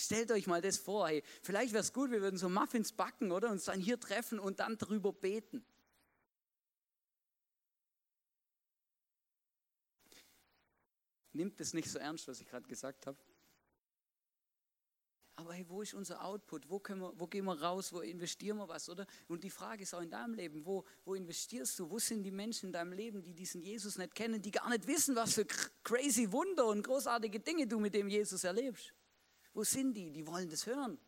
Stellt 0.00 0.30
euch 0.30 0.46
mal 0.46 0.62
das 0.62 0.78
vor, 0.78 1.08
hey, 1.08 1.22
vielleicht 1.42 1.72
wäre 1.72 1.82
es 1.82 1.92
gut, 1.92 2.10
wir 2.10 2.22
würden 2.22 2.38
so 2.38 2.48
Muffins 2.48 2.92
backen, 2.92 3.32
oder? 3.32 3.50
Uns 3.50 3.64
dann 3.64 3.80
hier 3.80 4.00
treffen 4.00 4.38
und 4.38 4.60
dann 4.60 4.78
darüber 4.78 5.12
beten. 5.12 5.64
Nimmt 11.32 11.60
es 11.60 11.74
nicht 11.74 11.90
so 11.90 11.98
ernst, 11.98 12.26
was 12.28 12.40
ich 12.40 12.48
gerade 12.48 12.66
gesagt 12.66 13.06
habe. 13.06 13.18
Aber 15.36 15.54
hey, 15.54 15.64
wo 15.68 15.80
ist 15.80 15.94
unser 15.94 16.22
Output? 16.22 16.68
Wo, 16.68 16.82
wir, 16.86 17.12
wo, 17.16 17.26
gehen 17.26 17.44
wir 17.44 17.60
raus? 17.60 17.92
Wo 17.92 18.00
investieren 18.00 18.58
wir 18.58 18.68
was, 18.68 18.88
oder? 18.90 19.06
Und 19.28 19.42
die 19.42 19.48
Frage 19.48 19.84
ist 19.84 19.94
auch 19.94 20.02
in 20.02 20.10
deinem 20.10 20.34
Leben, 20.34 20.66
wo, 20.66 20.84
wo 21.04 21.14
investierst 21.14 21.78
du? 21.78 21.88
Wo 21.88 21.98
sind 21.98 22.24
die 22.24 22.30
Menschen 22.30 22.66
in 22.66 22.72
deinem 22.72 22.92
Leben, 22.92 23.22
die 23.22 23.32
diesen 23.32 23.62
Jesus 23.62 23.96
nicht 23.96 24.14
kennen, 24.14 24.42
die 24.42 24.50
gar 24.50 24.68
nicht 24.68 24.86
wissen, 24.86 25.16
was 25.16 25.34
für 25.34 25.46
crazy 25.82 26.30
Wunder 26.30 26.66
und 26.66 26.82
großartige 26.82 27.40
Dinge 27.40 27.66
du 27.66 27.80
mit 27.80 27.94
dem 27.94 28.08
Jesus 28.08 28.44
erlebst? 28.44 28.92
Wo 29.52 29.64
sind 29.64 29.94
die? 29.94 30.10
Die 30.10 30.26
wollen 30.26 30.48
das 30.48 30.66
hören. 30.66 30.98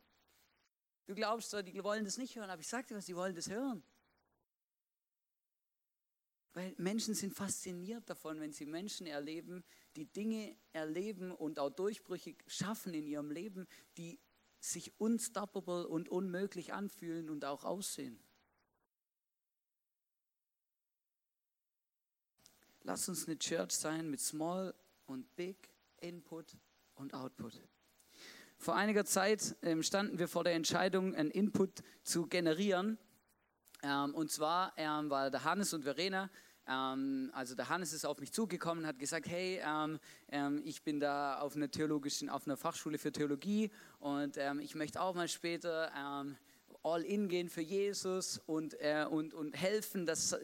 Du 1.07 1.14
glaubst 1.14 1.50
zwar, 1.50 1.62
die 1.62 1.83
wollen 1.83 2.05
das 2.05 2.18
nicht 2.18 2.37
hören, 2.37 2.50
aber 2.50 2.61
ich 2.61 2.68
sage 2.68 2.88
dir 2.88 2.96
was, 2.96 3.07
die 3.07 3.16
wollen 3.16 3.35
das 3.35 3.48
hören. 3.48 3.83
Weil 6.55 6.74
Menschen 6.76 7.14
sind 7.14 7.35
fasziniert 7.35 8.09
davon, 8.11 8.38
wenn 8.40 8.52
sie 8.52 8.66
Menschen 8.66 9.07
erleben, 9.07 9.64
die 9.96 10.07
Dinge 10.07 10.57
erleben 10.72 11.31
und 11.31 11.59
auch 11.59 11.70
Durchbrüche 11.70 12.37
schaffen 12.46 12.92
in 12.92 13.07
ihrem 13.07 13.31
Leben, 13.31 13.66
die 13.96 14.20
sich 14.61 14.92
unstoppable 15.00 15.88
und 15.88 16.09
unmöglich 16.09 16.72
anfühlen 16.72 17.31
und 17.31 17.44
auch 17.44 17.64
aussehen. 17.64 18.22
Lass 22.83 23.09
uns 23.09 23.26
eine 23.26 23.38
Church 23.38 23.72
sein 23.72 24.11
mit 24.11 24.20
Small 24.20 24.74
und 25.07 25.35
Big 25.37 25.70
Input 26.00 26.57
und 26.94 27.14
Output. 27.14 27.61
Vor 28.62 28.77
einiger 28.77 29.05
Zeit 29.05 29.57
ähm, 29.62 29.83
standen 29.83 30.20
wir 30.20 30.29
vor 30.29 30.44
der 30.44 30.55
Entscheidung, 30.55 31.16
einen 31.16 31.33
Input 31.33 31.83
zu 32.05 32.29
generieren. 32.29 32.96
Ähm, 33.83 34.14
und 34.14 34.31
zwar 34.31 34.72
ähm, 34.77 35.11
war 35.11 35.33
der 35.33 35.42
Hannes 35.42 35.75
und 35.75 35.83
Verena, 35.83 36.31
ähm, 36.68 37.33
also 37.35 37.57
der 37.57 37.68
Hannes 37.68 37.92
ist 37.92 38.05
auf 38.05 38.20
mich 38.20 38.33
zugekommen, 38.33 38.87
hat 38.87 39.01
gesagt, 39.01 39.27
hey, 39.27 39.61
ähm, 39.66 39.98
ähm, 40.29 40.62
ich 40.64 40.85
bin 40.85 41.01
da 41.01 41.40
auf 41.40 41.57
einer 41.57 41.72
theologischen, 41.72 42.31
auf 42.31 42.46
einer 42.46 42.57
Fachschule 42.57 42.98
für 42.98 43.11
Theologie 43.11 43.72
und 43.98 44.38
ich 44.61 44.77
möchte 44.77 45.01
auch 45.01 45.16
mal 45.16 45.27
später 45.27 45.90
all 46.85 47.03
in 47.03 47.29
gehen 47.29 47.48
für 47.48 47.62
Jesus 47.62 48.38
und, 48.46 48.75
äh, 48.81 49.07
und, 49.11 49.35
und 49.35 49.57
helfen, 49.57 50.07
dass 50.07 50.37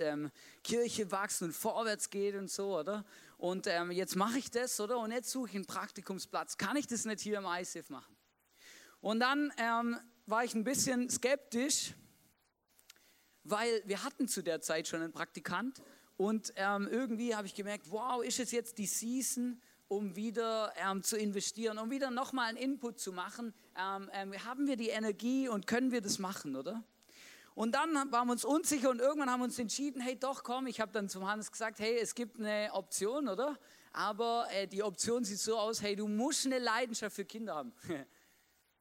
Kirche 0.64 1.12
wachsen 1.12 1.44
und 1.44 1.52
vorwärts 1.52 2.11
geht 2.11 2.35
und 2.35 2.50
so, 2.50 2.78
oder? 2.78 3.04
Und 3.38 3.68
ähm, 3.68 3.92
jetzt 3.92 4.16
mache 4.16 4.38
ich 4.38 4.51
das, 4.51 4.79
oder? 4.81 4.98
Und 4.98 5.12
jetzt 5.12 5.31
suche 5.31 5.48
ich 5.48 5.55
einen 5.55 5.66
Praktikumsplatz. 5.66 6.59
Kann 6.59 6.77
ich 6.77 6.87
das 6.87 7.05
nicht 7.05 7.20
hier 7.20 7.38
im 7.38 7.46
ISIF 7.46 7.88
machen? 7.88 8.14
Und 9.01 9.20
dann 9.20 9.53
ähm, 9.57 9.96
war 10.27 10.44
ich 10.44 10.55
ein 10.55 10.64
bisschen 10.64 11.09
skeptisch, 11.09 11.94
weil 13.44 13.83
wir 13.87 14.03
hatten 14.03 14.27
zu 14.29 14.42
der 14.42 14.61
Zeit 14.61 14.88
schon 14.88 15.01
einen 15.01 15.12
Praktikant 15.12 15.81
und 16.16 16.53
ähm, 16.57 16.88
irgendwie 16.90 17.37
habe 17.37 17.46
ich 17.46 17.55
gemerkt, 17.55 17.90
wow, 17.90 18.24
ist 18.24 18.40
es 18.40 18.51
jetzt 18.51 18.77
die 18.77 18.87
Season, 18.87 19.62
um 19.87 20.16
wieder 20.16 20.72
ähm, 20.77 21.05
zu 21.05 21.16
investieren, 21.16 21.79
um 21.79 21.90
wieder 21.90 22.11
nochmal 22.11 22.48
einen 22.48 22.59
Input 22.59 22.98
zu 22.98 23.12
machen. 23.12 23.55
Ähm, 23.77 24.11
ähm, 24.12 24.44
haben 24.44 24.66
wir 24.66 24.77
die 24.77 24.88
Energie 24.88 25.48
und 25.48 25.68
können 25.68 25.92
wir 25.92 26.01
das 26.01 26.18
machen, 26.18 26.57
oder? 26.57 26.83
Und 27.58 27.72
dann 27.72 27.92
waren 28.12 28.28
wir 28.28 28.32
uns 28.32 28.44
unsicher 28.44 28.88
und 28.88 29.00
irgendwann 29.00 29.30
haben 29.30 29.40
wir 29.40 29.46
uns 29.46 29.58
entschieden, 29.58 30.00
hey 30.00 30.16
doch, 30.16 30.44
komm, 30.44 30.68
ich 30.68 30.80
habe 30.80 30.92
dann 30.92 31.08
zum 31.08 31.26
Hannes 31.26 31.50
gesagt, 31.50 31.80
hey, 31.80 31.98
es 31.98 32.14
gibt 32.14 32.38
eine 32.38 32.70
Option, 32.72 33.28
oder? 33.28 33.58
aber 33.92 34.46
äh, 34.52 34.68
die 34.68 34.82
Option 34.82 35.24
sieht 35.24 35.40
so 35.40 35.58
aus, 35.58 35.82
hey, 35.82 35.96
du 35.96 36.06
musst 36.06 36.46
eine 36.46 36.60
Leidenschaft 36.60 37.16
für 37.16 37.24
Kinder 37.24 37.56
haben. 37.56 37.72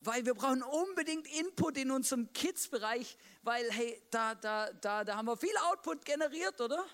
weil 0.02 0.24
wir 0.28 0.36
brauchen 0.36 0.62
unbedingt 0.62 1.28
Input 1.40 1.76
in 1.78 1.90
unserem 1.90 2.32
Kids-Bereich, 2.34 3.18
weil 3.42 3.68
hey, 3.72 4.00
da, 4.12 4.36
da, 4.36 4.72
da, 4.74 5.04
da 5.04 5.16
haben 5.16 5.26
wir 5.26 5.38
viel 5.38 5.58
Output 5.72 6.06
generiert, 6.06 6.62
oder? 6.62 6.86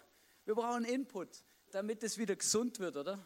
Wir 0.46 0.56
brauchen 0.56 0.86
Input, 0.86 1.44
damit 1.72 2.02
es 2.04 2.18
wieder 2.18 2.38
gesund 2.38 2.80
wird, 2.80 2.96
oder? 2.96 3.20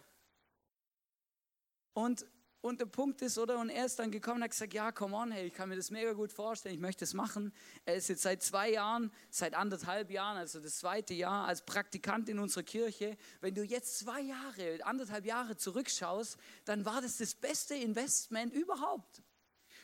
Und, 1.93 2.25
und 2.61 2.79
der 2.79 2.85
Punkt 2.85 3.21
ist, 3.21 3.37
oder? 3.37 3.59
Und 3.59 3.69
er 3.69 3.85
ist 3.85 3.99
dann 3.99 4.11
gekommen 4.11 4.37
und 4.37 4.43
hat 4.43 4.51
gesagt, 4.51 4.73
ja, 4.73 4.91
come 4.91 5.15
on, 5.15 5.31
hey, 5.31 5.47
ich 5.47 5.53
kann 5.53 5.69
mir 5.69 5.75
das 5.75 5.91
mega 5.91 6.13
gut 6.13 6.31
vorstellen, 6.31 6.75
ich 6.75 6.81
möchte 6.81 7.03
es 7.03 7.13
machen. 7.13 7.53
Er 7.85 7.95
ist 7.95 8.09
jetzt 8.09 8.23
seit 8.23 8.41
zwei 8.43 8.71
Jahren, 8.71 9.11
seit 9.29 9.53
anderthalb 9.53 10.09
Jahren, 10.11 10.37
also 10.37 10.59
das 10.59 10.77
zweite 10.77 11.13
Jahr 11.13 11.47
als 11.47 11.65
Praktikant 11.65 12.29
in 12.29 12.39
unserer 12.39 12.63
Kirche. 12.63 13.17
Wenn 13.41 13.55
du 13.55 13.63
jetzt 13.63 13.99
zwei 13.99 14.21
Jahre, 14.21 14.79
anderthalb 14.83 15.25
Jahre 15.25 15.55
zurückschaust, 15.55 16.37
dann 16.65 16.85
war 16.85 17.01
das 17.01 17.17
das 17.17 17.35
beste 17.35 17.75
Investment 17.75 18.53
überhaupt. 18.53 19.21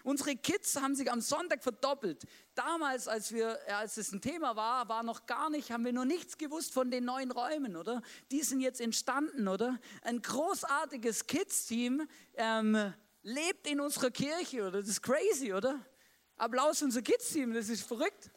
Unsere 0.04 0.36
Kids 0.36 0.76
haben 0.76 0.96
sich 0.96 1.10
am 1.10 1.22
Sonntag 1.22 1.63
verdoppelt. 1.63 2.26
Damals, 2.56 3.08
als, 3.08 3.32
wir, 3.32 3.58
als 3.74 3.96
es 3.96 4.12
ein 4.12 4.22
Thema 4.22 4.58
war, 4.58 4.89
war 4.89 5.02
noch 5.02 5.26
gar 5.26 5.50
nicht, 5.50 5.72
haben 5.72 5.86
wir 5.86 5.94
noch 5.94 6.04
nichts 6.04 6.38
gewusst 6.38 6.74
von 6.74 6.92
den 6.92 7.06
neuen 7.06 7.32
Räumen, 7.32 7.78
oder? 7.78 8.02
Die 8.30 8.42
sind 8.42 8.60
jetzt 8.60 8.82
entstanden, 8.82 9.48
oder? 9.48 9.80
Ein 10.02 10.22
großartiges 10.22 11.26
Kids-Team 11.26 12.08
ähm, 12.36 12.94
lebt 13.22 13.66
in 13.66 13.80
unserer 13.80 14.12
Kirche, 14.12 14.68
oder? 14.68 14.82
Das 14.82 14.89
ist 14.89 15.02
crazy, 15.02 15.54
oder? 15.54 15.80
Applaus 16.36 16.82
unser 16.82 17.02
Kids-Team, 17.02 17.54
das 17.54 17.70
ist 17.70 17.84
verrückt. 17.88 18.30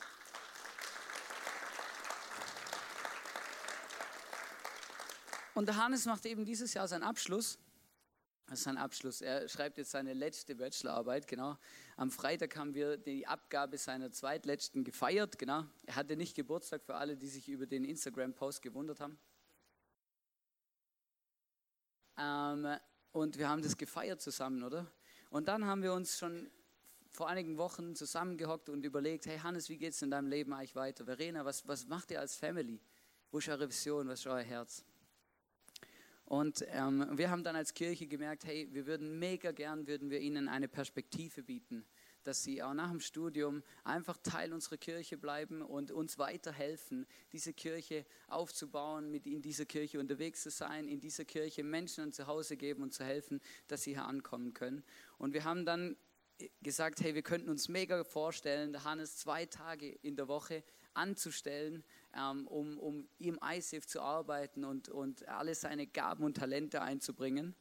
Und 5.54 5.66
der 5.66 5.76
Hannes 5.76 6.04
macht 6.04 6.26
eben 6.26 6.44
dieses 6.44 6.74
Jahr 6.74 6.86
seinen 6.86 7.02
Abschluss. 7.02 7.58
Das 8.46 8.60
ist 8.60 8.64
sein 8.64 8.78
Abschluss. 8.78 9.22
Er 9.22 9.48
schreibt 9.48 9.76
jetzt 9.76 9.90
seine 9.90 10.12
letzte 10.12 10.54
Bachelorarbeit, 10.54 11.26
genau. 11.26 11.58
Am 11.96 12.12
Freitag 12.12 12.56
haben 12.56 12.74
wir 12.74 12.96
die 12.96 13.26
Abgabe 13.26 13.76
seiner 13.76 14.12
zweitletzten 14.12 14.84
gefeiert, 14.84 15.36
genau. 15.36 15.64
Er 15.84 15.96
hatte 15.96 16.16
nicht 16.16 16.36
Geburtstag 16.36 16.84
für 16.84 16.94
alle, 16.94 17.16
die 17.16 17.26
sich 17.26 17.48
über 17.48 17.66
den 17.66 17.84
Instagram-Post 17.84 18.62
gewundert 18.62 19.00
haben. 19.00 19.18
Ähm, 22.18 22.78
und 23.10 23.36
wir 23.36 23.48
haben 23.48 23.62
das 23.62 23.76
gefeiert 23.76 24.20
zusammen, 24.20 24.62
oder? 24.62 24.86
Und 25.30 25.48
dann 25.48 25.64
haben 25.64 25.82
wir 25.82 25.92
uns 25.92 26.16
schon 26.16 26.48
vor 27.10 27.28
einigen 27.28 27.58
Wochen 27.58 27.96
zusammengehockt 27.96 28.68
und 28.68 28.84
überlegt, 28.84 29.26
hey 29.26 29.38
Hannes, 29.38 29.68
wie 29.68 29.76
geht 29.76 29.94
es 29.94 30.02
in 30.02 30.10
deinem 30.10 30.28
Leben 30.28 30.52
eigentlich 30.52 30.76
weiter? 30.76 31.04
Verena, 31.04 31.44
was, 31.44 31.66
was 31.66 31.86
macht 31.86 32.12
ihr 32.12 32.20
als 32.20 32.36
Family? 32.36 32.80
Wo 33.32 33.38
ist 33.38 33.48
eure 33.48 33.68
Vision? 33.68 34.06
Was 34.06 34.20
ist 34.20 34.26
euer 34.28 34.42
Herz? 34.42 34.84
Und 36.26 36.66
ähm, 36.70 37.06
wir 37.12 37.30
haben 37.30 37.44
dann 37.44 37.54
als 37.54 37.72
Kirche 37.72 38.08
gemerkt, 38.08 38.44
hey, 38.44 38.68
wir 38.72 38.86
würden 38.86 39.18
mega 39.20 39.52
gern, 39.52 39.86
würden 39.86 40.10
wir 40.10 40.18
ihnen 40.20 40.48
eine 40.48 40.66
Perspektive 40.66 41.44
bieten, 41.44 41.86
dass 42.24 42.42
sie 42.42 42.64
auch 42.64 42.74
nach 42.74 42.90
dem 42.90 42.98
Studium 42.98 43.62
einfach 43.84 44.18
Teil 44.18 44.52
unserer 44.52 44.76
Kirche 44.76 45.16
bleiben 45.16 45.62
und 45.62 45.92
uns 45.92 46.18
weiterhelfen, 46.18 47.06
diese 47.32 47.52
Kirche 47.52 48.04
aufzubauen, 48.26 49.12
mit 49.12 49.24
in 49.26 49.40
dieser 49.40 49.66
Kirche 49.66 50.00
unterwegs 50.00 50.42
zu 50.42 50.50
sein, 50.50 50.88
in 50.88 50.98
dieser 50.98 51.24
Kirche 51.24 51.62
Menschen 51.62 52.02
ein 52.02 52.12
Zuhause 52.12 52.56
geben 52.56 52.82
und 52.82 52.92
zu 52.92 53.04
helfen, 53.04 53.40
dass 53.68 53.84
sie 53.84 53.92
hier 53.92 54.04
ankommen 54.04 54.52
können. 54.52 54.82
Und 55.18 55.32
wir 55.32 55.44
haben 55.44 55.64
dann 55.64 55.96
gesagt, 56.60 57.00
hey, 57.02 57.14
wir 57.14 57.22
könnten 57.22 57.48
uns 57.48 57.68
mega 57.68 58.02
vorstellen, 58.02 58.82
Hannes 58.82 59.16
zwei 59.16 59.46
Tage 59.46 59.90
in 60.02 60.16
der 60.16 60.26
Woche 60.26 60.64
anzustellen, 60.92 61.84
um, 62.46 62.78
um 62.78 63.08
im 63.18 63.38
ISIF 63.42 63.86
zu 63.86 64.00
arbeiten 64.00 64.64
und, 64.64 64.88
und 64.88 65.26
alle 65.28 65.54
seine 65.54 65.86
Gaben 65.86 66.24
und 66.24 66.36
Talente 66.36 66.82
einzubringen. 66.82 67.54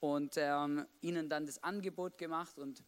Und 0.00 0.34
ähm, 0.36 0.86
ihnen 1.00 1.28
dann 1.28 1.46
das 1.46 1.62
Angebot 1.62 2.18
gemacht 2.18 2.58
und 2.58 2.84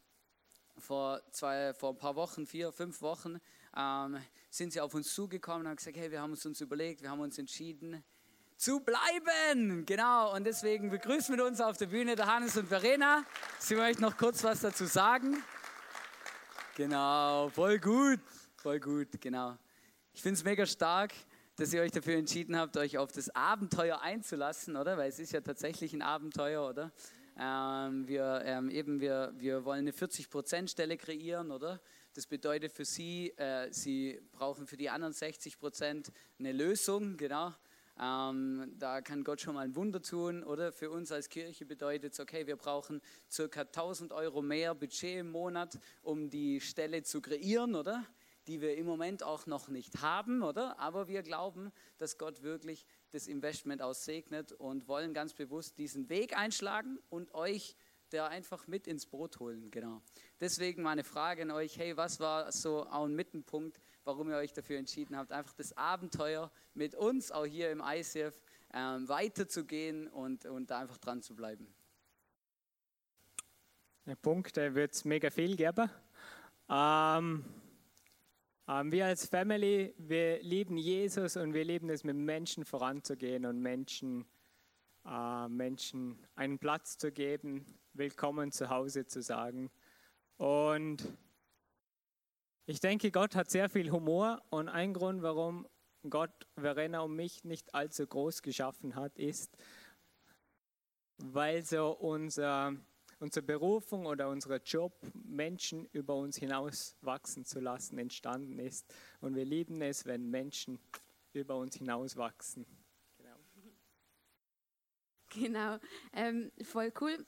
vor, 0.79 1.23
zwei, 1.31 1.73
vor 1.73 1.91
ein 1.91 1.99
paar 1.99 2.17
Wochen, 2.17 2.47
vier, 2.47 2.73
fünf 2.73 3.01
Wochen, 3.01 3.39
ähm, 3.77 4.19
sind 4.51 4.73
sie 4.73 4.81
auf 4.81 4.95
uns 4.95 5.15
zugekommen 5.15 5.63
und 5.63 5.69
haben 5.69 5.77
gesagt, 5.77 5.97
hey, 5.97 6.11
wir 6.11 6.21
haben 6.21 6.33
uns, 6.33 6.45
uns 6.45 6.61
überlegt, 6.61 7.03
wir 7.03 7.11
haben 7.11 7.21
uns 7.21 7.39
entschieden, 7.39 8.05
zu 8.57 8.81
bleiben. 8.81 9.85
Genau, 9.87 10.35
und 10.35 10.45
deswegen 10.45 10.91
begrüßen 10.91 11.37
wir 11.37 11.45
uns 11.45 11.61
auf 11.61 11.77
der 11.77 11.87
Bühne 11.87 12.17
der 12.17 12.27
Hannes 12.27 12.57
und 12.57 12.67
Verena. 12.67 13.25
Sie 13.59 13.75
möchten 13.75 14.03
noch 14.03 14.17
kurz 14.17 14.43
was 14.45 14.61
dazu 14.61 14.87
sagen. 14.87 15.43
Genau, 16.75 17.49
voll 17.51 17.79
gut, 17.79 18.21
voll 18.57 18.81
gut, 18.81 19.21
genau. 19.21 19.57
Ich 20.17 20.23
finde 20.23 20.39
es 20.39 20.45
mega 20.45 20.65
stark, 20.65 21.13
dass 21.57 21.75
ihr 21.75 21.83
euch 21.83 21.93
dafür 21.93 22.17
entschieden 22.17 22.57
habt, 22.57 22.79
euch 22.79 22.97
auf 22.97 23.13
das 23.13 23.29
Abenteuer 23.37 24.01
einzulassen, 24.01 24.75
oder? 24.75 24.97
Weil 24.97 25.11
es 25.11 25.19
ist 25.19 25.31
ja 25.33 25.43
tatsächlich 25.43 25.93
ein 25.93 26.01
Abenteuer, 26.01 26.67
oder? 26.67 26.91
Ähm, 27.39 28.09
wir, 28.09 28.41
ähm, 28.47 28.71
eben, 28.71 28.99
wir, 28.99 29.35
wir 29.37 29.67
wollen 29.67 29.81
eine 29.81 29.91
40%-Stelle 29.91 30.97
kreieren, 30.97 31.51
oder? 31.51 31.83
Das 32.15 32.27
bedeutet 32.27 32.73
für 32.73 32.87
Sie, 32.87 33.29
äh, 33.37 33.71
Sie 33.71 34.19
brauchen 34.33 34.67
für 34.67 34.79
die 34.79 34.89
anderen 34.89 35.13
60% 35.13 36.11
eine 36.39 36.53
Lösung, 36.53 37.19
genau. 37.19 37.53
Ähm, 38.01 38.73
da 38.79 39.03
kann 39.03 39.23
Gott 39.23 39.43
schon 39.43 39.55
mal 39.55 39.67
ein 39.67 39.77
Wunder 39.77 40.01
tun, 40.01 40.45
oder? 40.45 40.73
Für 40.73 40.91
uns 40.91 41.13
als 41.13 41.29
Kirche 41.29 41.67
bedeutet 41.67 42.15
es, 42.15 42.21
okay, 42.21 42.47
wir 42.47 42.57
brauchen 42.57 43.03
circa 43.31 43.61
1000 43.61 44.13
Euro 44.13 44.41
mehr 44.41 44.75
Budget 44.75 45.19
im 45.19 45.31
Monat, 45.31 45.79
um 46.01 46.31
die 46.31 46.63
Stelle 46.63 47.03
zu 47.03 47.21
kreieren, 47.21 47.75
oder? 47.75 48.03
Die 48.47 48.61
wir 48.61 48.77
im 48.77 48.87
Moment 48.87 49.23
auch 49.23 49.47
noch 49.47 49.69
nicht 49.69 50.03
haben, 50.03 50.43
oder? 50.43 50.79
Aber 50.79 51.09
wir 51.09 51.23
glauben, 51.23 51.73
dass 51.99 52.19
Gott 52.19 52.43
wirklich 52.43 52.87
das 53.11 53.27
Investment 53.27 53.83
aussegnet 53.83 54.53
und 54.53 54.89
wollen 54.89 55.15
ganz 55.15 55.35
bewusst 55.35 55.79
diesen 55.79 56.09
Weg 56.09 56.37
einschlagen 56.37 56.99
und 57.09 57.35
euch 57.35 57.77
da 58.11 58.29
einfach 58.29 58.67
mit 58.67 58.87
ins 58.87 59.07
Boot 59.07 59.41
holen, 59.41 59.71
genau. 59.71 60.01
Deswegen 60.41 60.83
meine 60.83 61.03
Frage 61.03 61.43
an 61.43 61.51
euch, 61.51 61.77
hey, 61.77 61.97
was 61.97 62.21
war 62.21 62.53
so 62.53 62.85
ein 62.85 63.15
Mittenpunkt, 63.15 63.81
warum 64.05 64.31
ihr 64.31 64.37
euch 64.37 64.53
dafür 64.53 64.79
entschieden 64.79 65.17
habt, 65.17 65.33
einfach 65.33 65.55
das 65.55 65.77
Abenteuer 65.77 66.53
mit 66.75 66.95
uns, 66.95 67.33
auch 67.33 67.47
hier 67.47 67.71
im 67.71 67.83
ICF, 67.85 68.41
ähm, 68.73 69.09
weiterzugehen 69.09 70.07
und, 70.09 70.47
und 70.47 70.71
da 70.71 70.81
einfach 70.81 70.99
dran 70.99 71.23
zu 71.23 71.35
bleiben? 71.35 71.67
Der 74.07 74.15
Punkt, 74.15 74.57
der 74.57 74.75
wird 74.75 74.93
es 74.93 75.05
mega 75.05 75.31
viel 75.31 75.57
geben. 75.57 75.91
Ähm, 76.69 77.45
wir 78.67 79.07
als 79.07 79.27
Family, 79.27 79.95
wir 79.97 80.43
lieben 80.43 80.77
Jesus 80.77 81.37
und 81.37 81.55
wir 81.55 81.65
lieben 81.65 81.89
es, 81.89 82.03
mit 82.03 82.17
Menschen 82.17 82.65
voranzugehen 82.65 83.47
und 83.47 83.61
Menschen, 83.61 84.27
äh, 85.05 85.49
Menschen 85.49 86.27
einen 86.35 86.59
Platz 86.59 86.99
zu 86.99 87.13
geben, 87.13 87.65
willkommen 87.93 88.51
zu 88.51 88.69
Hause 88.69 89.07
zu 89.07 89.23
sagen. 89.23 89.71
Und 90.37 91.07
ich 92.67 92.81
denke, 92.81 93.13
Gott 93.13 93.37
hat 93.37 93.51
sehr 93.51 93.69
viel 93.69 93.93
Humor 93.93 94.43
und 94.51 94.69
ein 94.69 94.93
Grund, 94.95 95.23
warum 95.23 95.69
Gott 96.11 96.49
Verena 96.57 97.01
und 97.03 97.15
mich 97.15 97.45
nicht 97.45 97.73
allzu 97.73 98.05
groß 98.05 98.43
geschaffen 98.43 98.97
hat, 98.97 99.17
ist, 99.17 99.57
weil 101.19 101.65
so 101.65 101.93
unser 101.93 102.75
unsere 103.19 103.45
Berufung 103.45 104.07
oder 104.07 104.29
unser 104.29 104.63
Job, 104.63 105.01
Menschen 105.25 105.87
über 105.93 106.15
uns 106.17 106.37
hinaus 106.37 106.97
wachsen 107.01 107.45
zu 107.45 107.61
lassen, 107.61 107.99
entstanden 107.99 108.59
ist. 108.59 108.93
Und 109.21 109.35
wir 109.35 109.45
lieben 109.45 109.81
es, 109.83 110.07
wenn 110.07 110.31
Menschen 110.31 110.79
über 111.33 111.57
uns 111.57 111.77
hinaus 111.77 112.17
wachsen. 112.17 112.67
Genau, 113.19 113.39
genau. 115.29 115.79
Ähm, 116.13 116.53
voll 116.63 116.93
cool. 117.01 117.27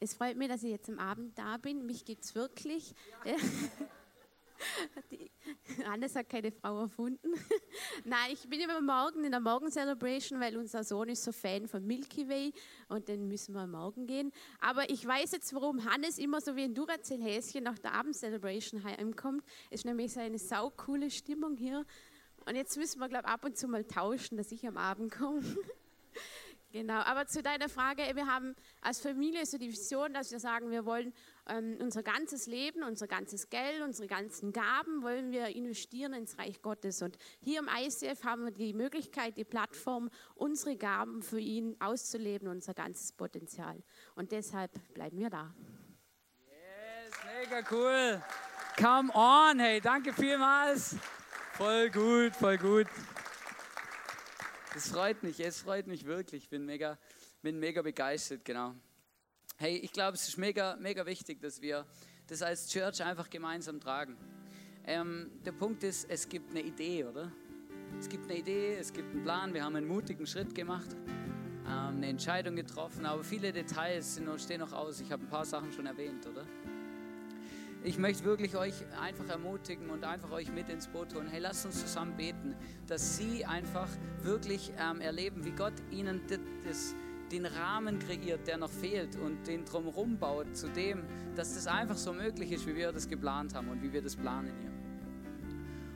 Es 0.00 0.14
freut 0.14 0.36
mich, 0.36 0.48
dass 0.48 0.62
ich 0.62 0.70
jetzt 0.70 0.88
am 0.88 0.98
Abend 0.98 1.38
da 1.38 1.58
bin. 1.58 1.84
Mich 1.84 2.04
gibt 2.04 2.24
es 2.24 2.34
wirklich. 2.34 2.94
Ja. 3.24 3.36
Die, 5.10 5.30
Hannes 5.84 6.14
hat 6.14 6.28
keine 6.28 6.52
Frau 6.52 6.82
erfunden. 6.82 7.32
Nein, 8.04 8.30
ich 8.32 8.48
bin 8.48 8.60
immer 8.60 8.80
morgen 8.80 9.24
in 9.24 9.30
der 9.30 9.40
Morgen-Celebration, 9.40 10.40
weil 10.40 10.56
unser 10.56 10.84
Sohn 10.84 11.08
ist 11.08 11.24
so 11.24 11.32
Fan 11.32 11.66
von 11.66 11.86
Milky 11.86 12.28
Way 12.28 12.52
und 12.88 13.08
dann 13.08 13.28
müssen 13.28 13.54
wir 13.54 13.66
morgen 13.66 14.06
gehen. 14.06 14.32
Aber 14.60 14.88
ich 14.90 15.06
weiß 15.06 15.32
jetzt, 15.32 15.54
warum 15.54 15.84
Hannes 15.84 16.18
immer 16.18 16.40
so 16.40 16.56
wie 16.56 16.64
ein 16.64 16.74
Duracell-Häschen 16.74 17.64
nach 17.64 17.78
der 17.78 17.94
Abend-Celebration 17.94 18.84
heimkommt. 18.84 19.44
Es 19.70 19.80
ist 19.80 19.84
nämlich 19.84 20.12
so 20.12 20.20
eine 20.20 20.38
saukoole 20.38 21.10
Stimmung 21.10 21.56
hier. 21.56 21.84
Und 22.46 22.56
jetzt 22.56 22.76
müssen 22.76 23.00
wir, 23.00 23.08
glaube 23.08 23.26
ich, 23.26 23.32
ab 23.32 23.44
und 23.44 23.56
zu 23.56 23.68
mal 23.68 23.84
tauschen, 23.84 24.36
dass 24.36 24.52
ich 24.52 24.66
am 24.66 24.76
Abend 24.76 25.12
komme. 25.12 25.42
Genau, 26.72 27.00
aber 27.00 27.26
zu 27.26 27.42
deiner 27.42 27.68
Frage, 27.68 28.02
wir 28.14 28.26
haben 28.26 28.56
als 28.80 28.98
Familie 28.98 29.44
so 29.44 29.58
die 29.58 29.68
Vision, 29.68 30.14
dass 30.14 30.32
wir 30.32 30.40
sagen, 30.40 30.70
wir 30.70 30.86
wollen 30.86 31.12
ähm, 31.48 31.76
unser 31.80 32.02
ganzes 32.02 32.46
Leben, 32.46 32.82
unser 32.82 33.06
ganzes 33.06 33.50
Geld, 33.50 33.82
unsere 33.82 34.06
ganzen 34.06 34.52
Gaben 34.52 35.02
wollen 35.02 35.32
wir 35.32 35.48
investieren 35.48 36.12
ins 36.12 36.38
Reich 36.38 36.62
Gottes. 36.62 37.02
Und 37.02 37.16
hier 37.40 37.58
im 37.58 37.68
ICF 37.68 38.24
haben 38.24 38.44
wir 38.44 38.52
die 38.52 38.72
Möglichkeit, 38.72 39.36
die 39.36 39.44
Plattform, 39.44 40.10
unsere 40.34 40.76
Gaben 40.76 41.22
für 41.22 41.40
ihn 41.40 41.76
auszuleben, 41.80 42.48
unser 42.48 42.74
ganzes 42.74 43.12
Potenzial. 43.12 43.82
Und 44.14 44.32
deshalb 44.32 44.70
bleiben 44.94 45.18
wir 45.18 45.30
da. 45.30 45.54
Yes, 46.48 47.12
mega 47.24 47.66
cool. 47.70 48.22
Come 48.76 49.12
on, 49.14 49.58
hey, 49.58 49.80
danke 49.80 50.12
vielmals. 50.12 50.96
Voll 51.52 51.90
gut, 51.90 52.34
voll 52.34 52.58
gut. 52.58 52.86
Es 54.74 54.88
freut 54.88 55.22
mich, 55.22 55.38
es 55.40 55.60
freut 55.60 55.86
mich 55.86 56.06
wirklich. 56.06 56.44
Ich 56.44 56.48
bin 56.48 56.64
mega, 56.64 56.98
bin 57.42 57.58
mega 57.58 57.82
begeistert, 57.82 58.44
genau. 58.44 58.74
Hey, 59.62 59.76
ich 59.76 59.92
glaube, 59.92 60.16
es 60.16 60.26
ist 60.26 60.38
mega, 60.38 60.76
mega 60.80 61.06
wichtig, 61.06 61.40
dass 61.40 61.62
wir 61.62 61.86
das 62.26 62.42
als 62.42 62.68
Church 62.68 63.00
einfach 63.00 63.30
gemeinsam 63.30 63.78
tragen. 63.78 64.16
Ähm, 64.84 65.30
der 65.44 65.52
Punkt 65.52 65.84
ist, 65.84 66.10
es 66.10 66.28
gibt 66.28 66.50
eine 66.50 66.62
Idee, 66.62 67.04
oder? 67.04 67.30
Es 67.96 68.08
gibt 68.08 68.24
eine 68.24 68.40
Idee, 68.40 68.74
es 68.74 68.92
gibt 68.92 69.12
einen 69.12 69.22
Plan, 69.22 69.54
wir 69.54 69.62
haben 69.62 69.76
einen 69.76 69.86
mutigen 69.86 70.26
Schritt 70.26 70.52
gemacht, 70.52 70.96
ähm, 71.64 71.98
eine 71.98 72.08
Entscheidung 72.08 72.56
getroffen, 72.56 73.06
aber 73.06 73.22
viele 73.22 73.52
Details 73.52 74.16
sind, 74.16 74.28
stehen 74.40 74.58
noch 74.58 74.72
aus. 74.72 75.00
Ich 75.00 75.12
habe 75.12 75.22
ein 75.22 75.28
paar 75.28 75.44
Sachen 75.44 75.70
schon 75.70 75.86
erwähnt, 75.86 76.26
oder? 76.26 76.44
Ich 77.84 77.98
möchte 77.98 78.24
wirklich 78.24 78.56
euch 78.56 78.74
einfach 79.00 79.28
ermutigen 79.28 79.90
und 79.90 80.02
einfach 80.02 80.32
euch 80.32 80.50
mit 80.50 80.70
ins 80.70 80.88
Boot 80.88 81.14
holen. 81.14 81.28
Hey, 81.28 81.38
lasst 81.38 81.66
uns 81.66 81.80
zusammen 81.82 82.16
beten, 82.16 82.56
dass 82.88 83.16
sie 83.16 83.44
einfach 83.44 83.88
wirklich 84.22 84.72
ähm, 84.76 85.00
erleben, 85.00 85.44
wie 85.44 85.52
Gott 85.52 85.74
ihnen 85.92 86.20
das, 86.64 86.96
den 87.32 87.46
Rahmen 87.46 87.98
kreiert, 87.98 88.46
der 88.46 88.58
noch 88.58 88.70
fehlt 88.70 89.16
und 89.16 89.46
den 89.46 89.64
drumherum 89.64 90.18
baut, 90.18 90.54
zu 90.54 90.68
dem, 90.68 91.02
dass 91.34 91.54
das 91.54 91.66
einfach 91.66 91.96
so 91.96 92.12
möglich 92.12 92.52
ist, 92.52 92.66
wie 92.66 92.76
wir 92.76 92.92
das 92.92 93.08
geplant 93.08 93.54
haben 93.54 93.68
und 93.68 93.82
wie 93.82 93.92
wir 93.92 94.02
das 94.02 94.14
planen 94.14 94.52
hier. 94.60 94.70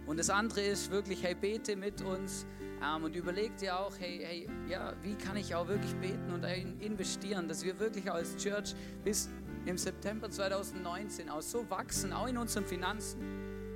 Und 0.07 0.19
das 0.19 0.31
andere 0.31 0.63
ist 0.63 0.91
wirklich, 0.91 1.23
hey, 1.23 1.35
bete 1.35 1.77
mit 1.77 2.01
uns 2.01 2.47
ähm, 2.83 3.05
und 3.05 3.15
überleg 3.15 3.57
dir 3.57 3.79
auch, 3.79 3.93
hey, 3.99 4.21
hey, 4.23 4.49
ja, 4.69 4.95
wie 5.03 5.15
kann 5.15 5.37
ich 5.37 5.55
auch 5.55 5.69
wirklich 5.69 5.95
beten 5.97 6.33
und 6.33 6.45
investieren, 6.81 7.49
dass 7.49 7.65
wir 7.65 7.79
wirklich 7.79 8.11
als 8.11 8.37
Church 8.37 8.75
bis 9.05 9.29
im 9.67 9.77
September 9.77 10.31
2019 10.31 11.29
auch 11.29 11.43
so 11.43 11.69
wachsen, 11.69 12.13
auch 12.13 12.29
in 12.29 12.39
unseren 12.39 12.65
Finanzen, 12.65 13.21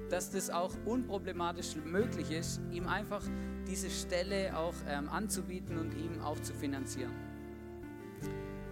dass 0.09 0.31
das 0.31 0.51
auch 0.51 0.73
unproblematisch 0.87 1.77
möglich 1.85 2.31
ist, 2.31 2.61
ihm 2.70 2.87
einfach 2.87 3.23
diese 3.66 3.90
Stelle 3.90 4.57
auch 4.57 4.75
ähm, 4.88 5.09
anzubieten 5.09 5.79
und 5.79 5.94
ihm 5.94 6.20
auch 6.23 6.38
zu 6.40 6.55
finanzieren. 6.55 7.30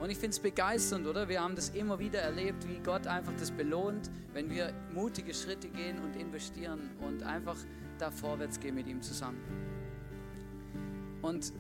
Und 0.01 0.11
ich 0.11 0.19
finde 0.19 0.31
es 0.31 0.39
begeisternd, 0.39 1.07
oder? 1.07 1.29
Wir 1.29 1.41
haben 1.43 1.57
das 1.57 1.71
immer 1.71 1.99
wieder 1.99 2.21
erlebt, 2.21 2.69
wie 2.69 2.79
Gott 2.79 3.07
einfach 3.07 3.33
das 3.39 3.51
belohnt, 3.51 4.11
wenn 4.33 4.49
wir 4.49 4.73
mutige 4.95 5.35
Schritte 5.35 5.69
gehen 5.69 5.99
und 5.99 6.15
investieren 6.15 6.91
und 7.01 7.25
einfach 7.25 7.57
da 7.99 8.11
vorwärts 8.11 8.61
gehen 8.61 8.77
mit 8.77 8.87
ihm 8.87 9.03
zusammen. 9.03 9.41
Und 11.21 11.53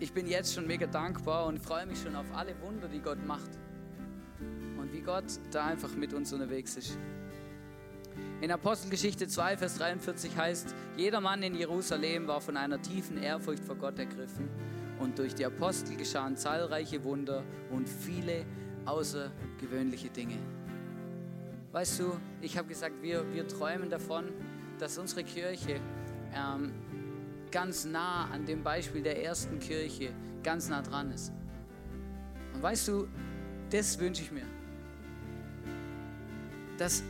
ich 0.00 0.12
bin 0.12 0.26
jetzt 0.26 0.52
schon 0.54 0.66
mega 0.66 0.86
dankbar 0.86 1.46
und 1.46 1.60
freue 1.60 1.86
mich 1.86 2.00
schon 2.00 2.16
auf 2.16 2.26
alle 2.34 2.60
Wunder, 2.60 2.88
die 2.88 3.00
Gott 3.00 3.24
macht. 3.24 3.50
Und 4.76 4.92
wie 4.92 5.00
Gott 5.00 5.24
da 5.52 5.66
einfach 5.66 5.94
mit 5.94 6.12
uns 6.14 6.32
unterwegs 6.32 6.76
ist. 6.76 6.98
In 8.40 8.50
Apostelgeschichte 8.50 9.28
2, 9.28 9.56
Vers 9.56 9.78
43 9.78 10.36
heißt, 10.36 10.74
jeder 10.96 11.20
Mann 11.20 11.42
in 11.44 11.54
Jerusalem 11.54 12.26
war 12.26 12.40
von 12.40 12.56
einer 12.56 12.82
tiefen 12.82 13.22
Ehrfurcht 13.22 13.64
vor 13.64 13.76
Gott 13.76 13.98
ergriffen 13.98 14.48
und 15.00 15.18
durch 15.18 15.34
die 15.34 15.44
Apostel 15.44 15.96
geschahen 15.96 16.36
zahlreiche 16.36 17.02
Wunder 17.04 17.44
und 17.70 17.88
viele 17.88 18.44
außergewöhnliche 18.84 20.08
Dinge. 20.10 20.38
Weißt 21.72 22.00
du, 22.00 22.16
ich 22.40 22.56
habe 22.56 22.68
gesagt, 22.68 23.02
wir, 23.02 23.32
wir 23.32 23.46
träumen 23.46 23.90
davon, 23.90 24.26
dass 24.78 24.98
unsere 24.98 25.24
Kirche 25.24 25.80
ähm, 26.34 26.72
ganz 27.50 27.84
nah 27.84 28.26
an 28.30 28.46
dem 28.46 28.62
Beispiel 28.62 29.02
der 29.02 29.22
ersten 29.22 29.58
Kirche 29.58 30.10
ganz 30.42 30.68
nah 30.68 30.82
dran 30.82 31.10
ist. 31.12 31.32
Und 32.54 32.62
weißt 32.62 32.88
du, 32.88 33.08
das 33.70 33.98
wünsche 33.98 34.22
ich 34.22 34.32
mir. 34.32 34.46
Dass 36.78 37.02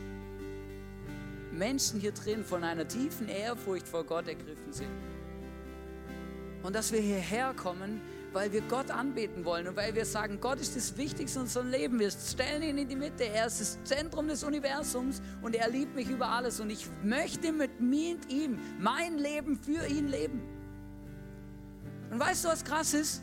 Menschen 1.51 1.99
hier 1.99 2.11
drin 2.11 2.43
von 2.43 2.63
einer 2.63 2.87
tiefen 2.87 3.27
Ehrfurcht 3.27 3.87
vor 3.87 4.03
Gott 4.03 4.27
ergriffen 4.27 4.73
sind 4.73 4.89
und 6.63 6.75
dass 6.75 6.91
wir 6.91 6.99
hierher 6.99 7.53
kommen, 7.53 8.01
weil 8.33 8.51
wir 8.51 8.61
Gott 8.61 8.91
anbeten 8.91 9.43
wollen 9.45 9.67
und 9.67 9.75
weil 9.75 9.95
wir 9.95 10.05
sagen, 10.05 10.39
Gott 10.39 10.59
ist 10.59 10.75
das 10.75 10.97
Wichtigste 10.97 11.39
in 11.39 11.43
unserem 11.43 11.69
Leben. 11.69 11.99
Wir 11.99 12.11
stellen 12.11 12.61
ihn 12.61 12.77
in 12.77 12.87
die 12.87 12.95
Mitte. 12.95 13.23
Er 13.25 13.47
ist 13.47 13.59
das 13.59 13.83
Zentrum 13.83 14.27
des 14.27 14.43
Universums 14.43 15.21
und 15.41 15.55
er 15.55 15.69
liebt 15.69 15.95
mich 15.95 16.09
über 16.09 16.27
alles. 16.27 16.59
Und 16.59 16.69
ich 16.69 16.87
möchte 17.03 17.51
mit 17.51 17.79
mir 17.79 18.15
und 18.15 18.31
ihm 18.31 18.59
mein 18.79 19.17
Leben 19.17 19.57
für 19.57 19.85
ihn 19.87 20.07
leben. 20.07 20.41
Und 22.11 22.19
weißt 22.19 22.45
du, 22.45 22.49
was 22.49 22.63
krass 22.63 22.93
ist? 22.93 23.21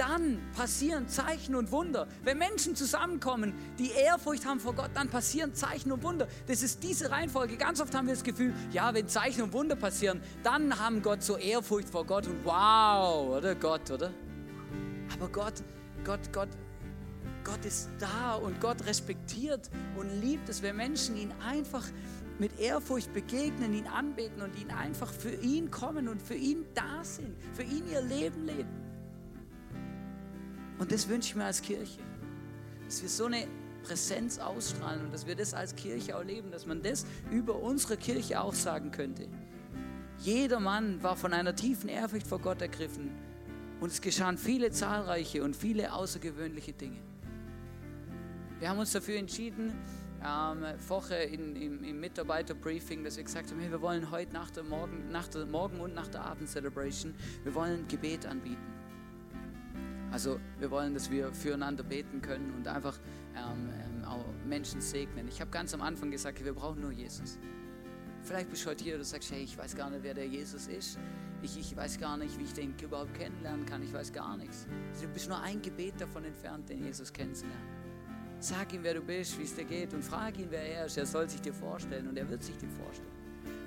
Dann 0.00 0.40
passieren 0.56 1.08
Zeichen 1.08 1.54
und 1.54 1.70
Wunder. 1.72 2.08
Wenn 2.24 2.38
Menschen 2.38 2.74
zusammenkommen, 2.74 3.52
die 3.78 3.90
Ehrfurcht 3.90 4.46
haben 4.46 4.58
vor 4.58 4.74
Gott, 4.74 4.90
dann 4.94 5.10
passieren 5.10 5.54
Zeichen 5.54 5.92
und 5.92 6.02
Wunder. 6.02 6.26
Das 6.46 6.62
ist 6.62 6.82
diese 6.82 7.10
Reihenfolge. 7.10 7.58
Ganz 7.58 7.82
oft 7.82 7.94
haben 7.94 8.06
wir 8.06 8.14
das 8.14 8.24
Gefühl, 8.24 8.54
ja, 8.72 8.94
wenn 8.94 9.08
Zeichen 9.08 9.42
und 9.42 9.52
Wunder 9.52 9.76
passieren, 9.76 10.22
dann 10.42 10.80
haben 10.80 11.02
Gott 11.02 11.22
so 11.22 11.36
Ehrfurcht 11.36 11.90
vor 11.90 12.06
Gott 12.06 12.26
und 12.26 12.42
wow, 12.44 13.36
oder 13.36 13.54
Gott, 13.54 13.90
oder? 13.90 14.10
Aber 15.12 15.28
Gott, 15.28 15.62
Gott, 16.02 16.32
Gott, 16.32 16.48
Gott 17.44 17.64
ist 17.66 17.90
da 17.98 18.36
und 18.36 18.58
Gott 18.58 18.86
respektiert 18.86 19.68
und 19.98 20.08
liebt 20.22 20.48
es, 20.48 20.62
wenn 20.62 20.76
Menschen 20.76 21.14
ihn 21.16 21.32
einfach 21.46 21.84
mit 22.38 22.58
Ehrfurcht 22.58 23.12
begegnen, 23.12 23.74
ihn 23.74 23.86
anbeten 23.86 24.40
und 24.40 24.58
ihn 24.58 24.70
einfach 24.70 25.12
für 25.12 25.34
ihn 25.34 25.70
kommen 25.70 26.08
und 26.08 26.22
für 26.22 26.36
ihn 26.36 26.64
da 26.74 27.04
sind, 27.04 27.36
für 27.52 27.64
ihn 27.64 27.86
ihr 27.86 28.00
Leben 28.00 28.46
leben. 28.46 28.89
Und 30.80 30.90
das 30.90 31.08
wünsche 31.08 31.28
ich 31.28 31.36
mir 31.36 31.44
als 31.44 31.60
Kirche, 31.60 32.00
dass 32.86 33.02
wir 33.02 33.08
so 33.10 33.26
eine 33.26 33.46
Präsenz 33.82 34.38
ausstrahlen 34.38 35.04
und 35.04 35.12
dass 35.12 35.26
wir 35.26 35.36
das 35.36 35.52
als 35.52 35.76
Kirche 35.76 36.16
auch 36.16 36.24
leben, 36.24 36.50
dass 36.50 36.64
man 36.64 36.82
das 36.82 37.04
über 37.30 37.54
unsere 37.56 37.98
Kirche 37.98 38.40
auch 38.40 38.54
sagen 38.54 38.90
könnte. 38.90 39.28
Jeder 40.20 40.58
Mann 40.58 41.02
war 41.02 41.16
von 41.16 41.34
einer 41.34 41.54
tiefen 41.54 41.90
Ehrfurcht 41.90 42.26
vor 42.26 42.38
Gott 42.38 42.62
ergriffen 42.62 43.10
und 43.80 43.92
es 43.92 44.00
geschahen 44.00 44.38
viele 44.38 44.70
zahlreiche 44.70 45.44
und 45.44 45.54
viele 45.54 45.92
außergewöhnliche 45.92 46.72
Dinge. 46.72 47.00
Wir 48.58 48.70
haben 48.70 48.78
uns 48.78 48.92
dafür 48.92 49.18
entschieden, 49.18 49.74
ähm, 50.26 50.64
vorher 50.78 51.28
in, 51.28 51.56
im, 51.56 51.84
im 51.84 52.00
Mitarbeiterbriefing, 52.00 53.04
dass 53.04 53.18
wir 53.18 53.24
gesagt 53.24 53.50
haben, 53.50 53.60
hey, 53.60 53.70
wir 53.70 53.82
wollen 53.82 54.10
heute 54.10 54.32
nach 54.32 54.50
der 54.50 54.64
Morgen, 54.64 55.10
nach 55.10 55.28
der 55.28 55.44
Morgen 55.44 55.78
und 55.80 55.94
nach 55.94 56.08
der 56.08 56.24
Abend-Celebration, 56.24 57.14
wir 57.44 57.54
wollen 57.54 57.86
Gebet 57.86 58.24
anbieten. 58.24 58.79
Also 60.12 60.40
wir 60.58 60.70
wollen, 60.70 60.94
dass 60.94 61.10
wir 61.10 61.32
füreinander 61.32 61.84
beten 61.84 62.20
können 62.20 62.52
und 62.54 62.66
einfach 62.66 62.98
ähm, 63.36 63.70
ähm, 63.70 64.04
auch 64.04 64.24
Menschen 64.46 64.80
segnen. 64.80 65.28
Ich 65.28 65.40
habe 65.40 65.50
ganz 65.50 65.72
am 65.72 65.82
Anfang 65.82 66.10
gesagt, 66.10 66.44
wir 66.44 66.52
brauchen 66.52 66.80
nur 66.80 66.90
Jesus. 66.90 67.38
Vielleicht 68.22 68.50
bist 68.50 68.64
du 68.64 68.70
heute 68.70 68.84
hier 68.84 68.96
und 68.96 69.04
sagst, 69.04 69.30
hey, 69.30 69.42
ich 69.42 69.56
weiß 69.56 69.76
gar 69.76 69.88
nicht, 69.88 70.02
wer 70.02 70.14
der 70.14 70.26
Jesus 70.26 70.66
ist. 70.66 70.98
Ich, 71.42 71.58
ich 71.58 71.74
weiß 71.74 71.98
gar 71.98 72.16
nicht, 72.16 72.38
wie 72.38 72.44
ich 72.44 72.52
den 72.52 72.74
überhaupt 72.82 73.14
kennenlernen 73.14 73.64
kann. 73.64 73.82
Ich 73.82 73.92
weiß 73.92 74.12
gar 74.12 74.36
nichts. 74.36 74.66
Du 75.00 75.08
bist 75.08 75.28
nur 75.28 75.40
ein 75.40 75.62
Gebet 75.62 75.98
davon 75.98 76.24
entfernt, 76.24 76.68
den 76.68 76.84
Jesus 76.84 77.12
kennenzulernen. 77.12 77.80
Sag 78.40 78.72
ihm, 78.72 78.82
wer 78.82 78.94
du 78.94 79.00
bist, 79.00 79.38
wie 79.38 79.44
es 79.44 79.54
dir 79.54 79.64
geht 79.64 79.94
und 79.94 80.02
frag 80.02 80.38
ihn, 80.38 80.48
wer 80.50 80.62
er 80.62 80.86
ist. 80.86 80.98
Er 80.98 81.06
soll 81.06 81.28
sich 81.28 81.40
dir 81.40 81.54
vorstellen 81.54 82.08
und 82.08 82.16
er 82.16 82.28
wird 82.28 82.42
sich 82.42 82.56
dir 82.56 82.68
vorstellen. 82.68 83.19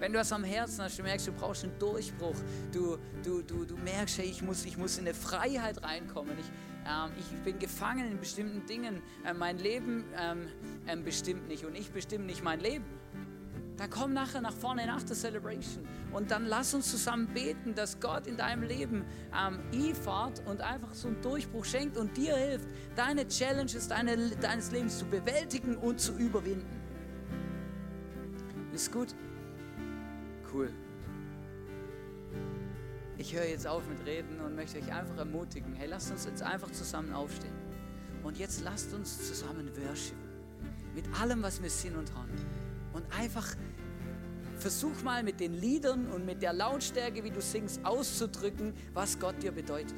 Wenn 0.03 0.11
du 0.11 0.19
was 0.19 0.33
am 0.33 0.43
Herzen 0.43 0.83
hast, 0.83 0.99
du 0.99 1.03
merkst, 1.03 1.27
du 1.27 1.31
brauchst 1.31 1.63
einen 1.63 1.79
Durchbruch, 1.79 2.35
du, 2.73 2.97
du, 3.23 3.41
du, 3.41 3.63
du 3.63 3.77
merkst, 3.77 4.17
hey, 4.17 4.25
ich 4.25 4.41
muss, 4.41 4.65
ich 4.65 4.77
muss 4.77 4.97
in 4.97 5.05
eine 5.05 5.13
Freiheit 5.13 5.81
reinkommen, 5.81 6.37
ich, 6.37 6.45
ähm, 6.85 7.11
ich 7.17 7.41
bin 7.43 7.57
gefangen 7.57 8.11
in 8.11 8.19
bestimmten 8.19 8.65
Dingen, 8.65 9.01
äh, 9.25 9.33
mein 9.33 9.59
Leben 9.59 10.03
ähm, 10.19 10.47
ähm, 10.87 11.05
bestimmt 11.05 11.47
nicht 11.47 11.63
und 11.63 11.73
ich 11.73 11.89
bestimme 11.89 12.25
nicht 12.25 12.43
mein 12.43 12.59
Leben. 12.59 12.83
Dann 13.77 13.89
komm 13.89 14.11
nachher 14.11 14.41
nach 14.41 14.51
vorne 14.51 14.85
nach 14.85 15.03
der 15.03 15.15
Celebration 15.15 15.87
und 16.11 16.31
dann 16.31 16.47
lass 16.47 16.73
uns 16.73 16.91
zusammen 16.91 17.27
beten, 17.27 17.73
dass 17.73 17.97
Gott 18.01 18.27
in 18.27 18.35
deinem 18.35 18.63
Leben 18.63 19.05
ähm, 19.33 19.61
E-Fahrt 19.71 20.45
und 20.45 20.59
einfach 20.59 20.93
so 20.93 21.07
einen 21.07 21.21
Durchbruch 21.21 21.63
schenkt 21.63 21.95
und 21.95 22.17
dir 22.17 22.35
hilft, 22.35 22.67
deine 22.97 23.25
Challenges 23.29 23.87
deine, 23.87 24.17
deines 24.41 24.69
Lebens 24.69 24.97
zu 24.99 25.05
bewältigen 25.05 25.77
und 25.77 26.01
zu 26.01 26.11
überwinden. 26.17 26.81
Ist 28.73 28.91
gut? 28.91 29.15
Cool. 30.53 30.69
Ich 33.17 33.33
höre 33.33 33.45
jetzt 33.45 33.65
auf 33.65 33.81
mit 33.87 34.05
Reden 34.05 34.39
und 34.41 34.55
möchte 34.55 34.77
euch 34.77 34.93
einfach 34.93 35.17
ermutigen. 35.17 35.73
Hey, 35.73 35.87
lasst 35.87 36.11
uns 36.11 36.25
jetzt 36.25 36.43
einfach 36.43 36.69
zusammen 36.71 37.11
aufstehen. 37.13 37.53
Und 38.23 38.37
jetzt 38.37 38.61
lasst 38.63 38.93
uns 38.93 39.27
zusammen 39.27 39.69
worshipen. 39.75 40.21
Mit 40.93 41.05
allem, 41.19 41.41
was 41.41 41.61
wir 41.61 41.69
sind 41.69 41.95
und 41.95 42.13
haben. 42.13 42.33
Und 42.93 43.03
einfach 43.17 43.47
versuch 44.59 45.01
mal 45.03 45.23
mit 45.23 45.39
den 45.39 45.53
Liedern 45.53 46.05
und 46.07 46.25
mit 46.25 46.41
der 46.41 46.53
Lautstärke, 46.53 47.23
wie 47.23 47.31
du 47.31 47.41
singst, 47.41 47.83
auszudrücken, 47.83 48.73
was 48.93 49.19
Gott 49.19 49.41
dir 49.41 49.51
bedeutet. 49.51 49.97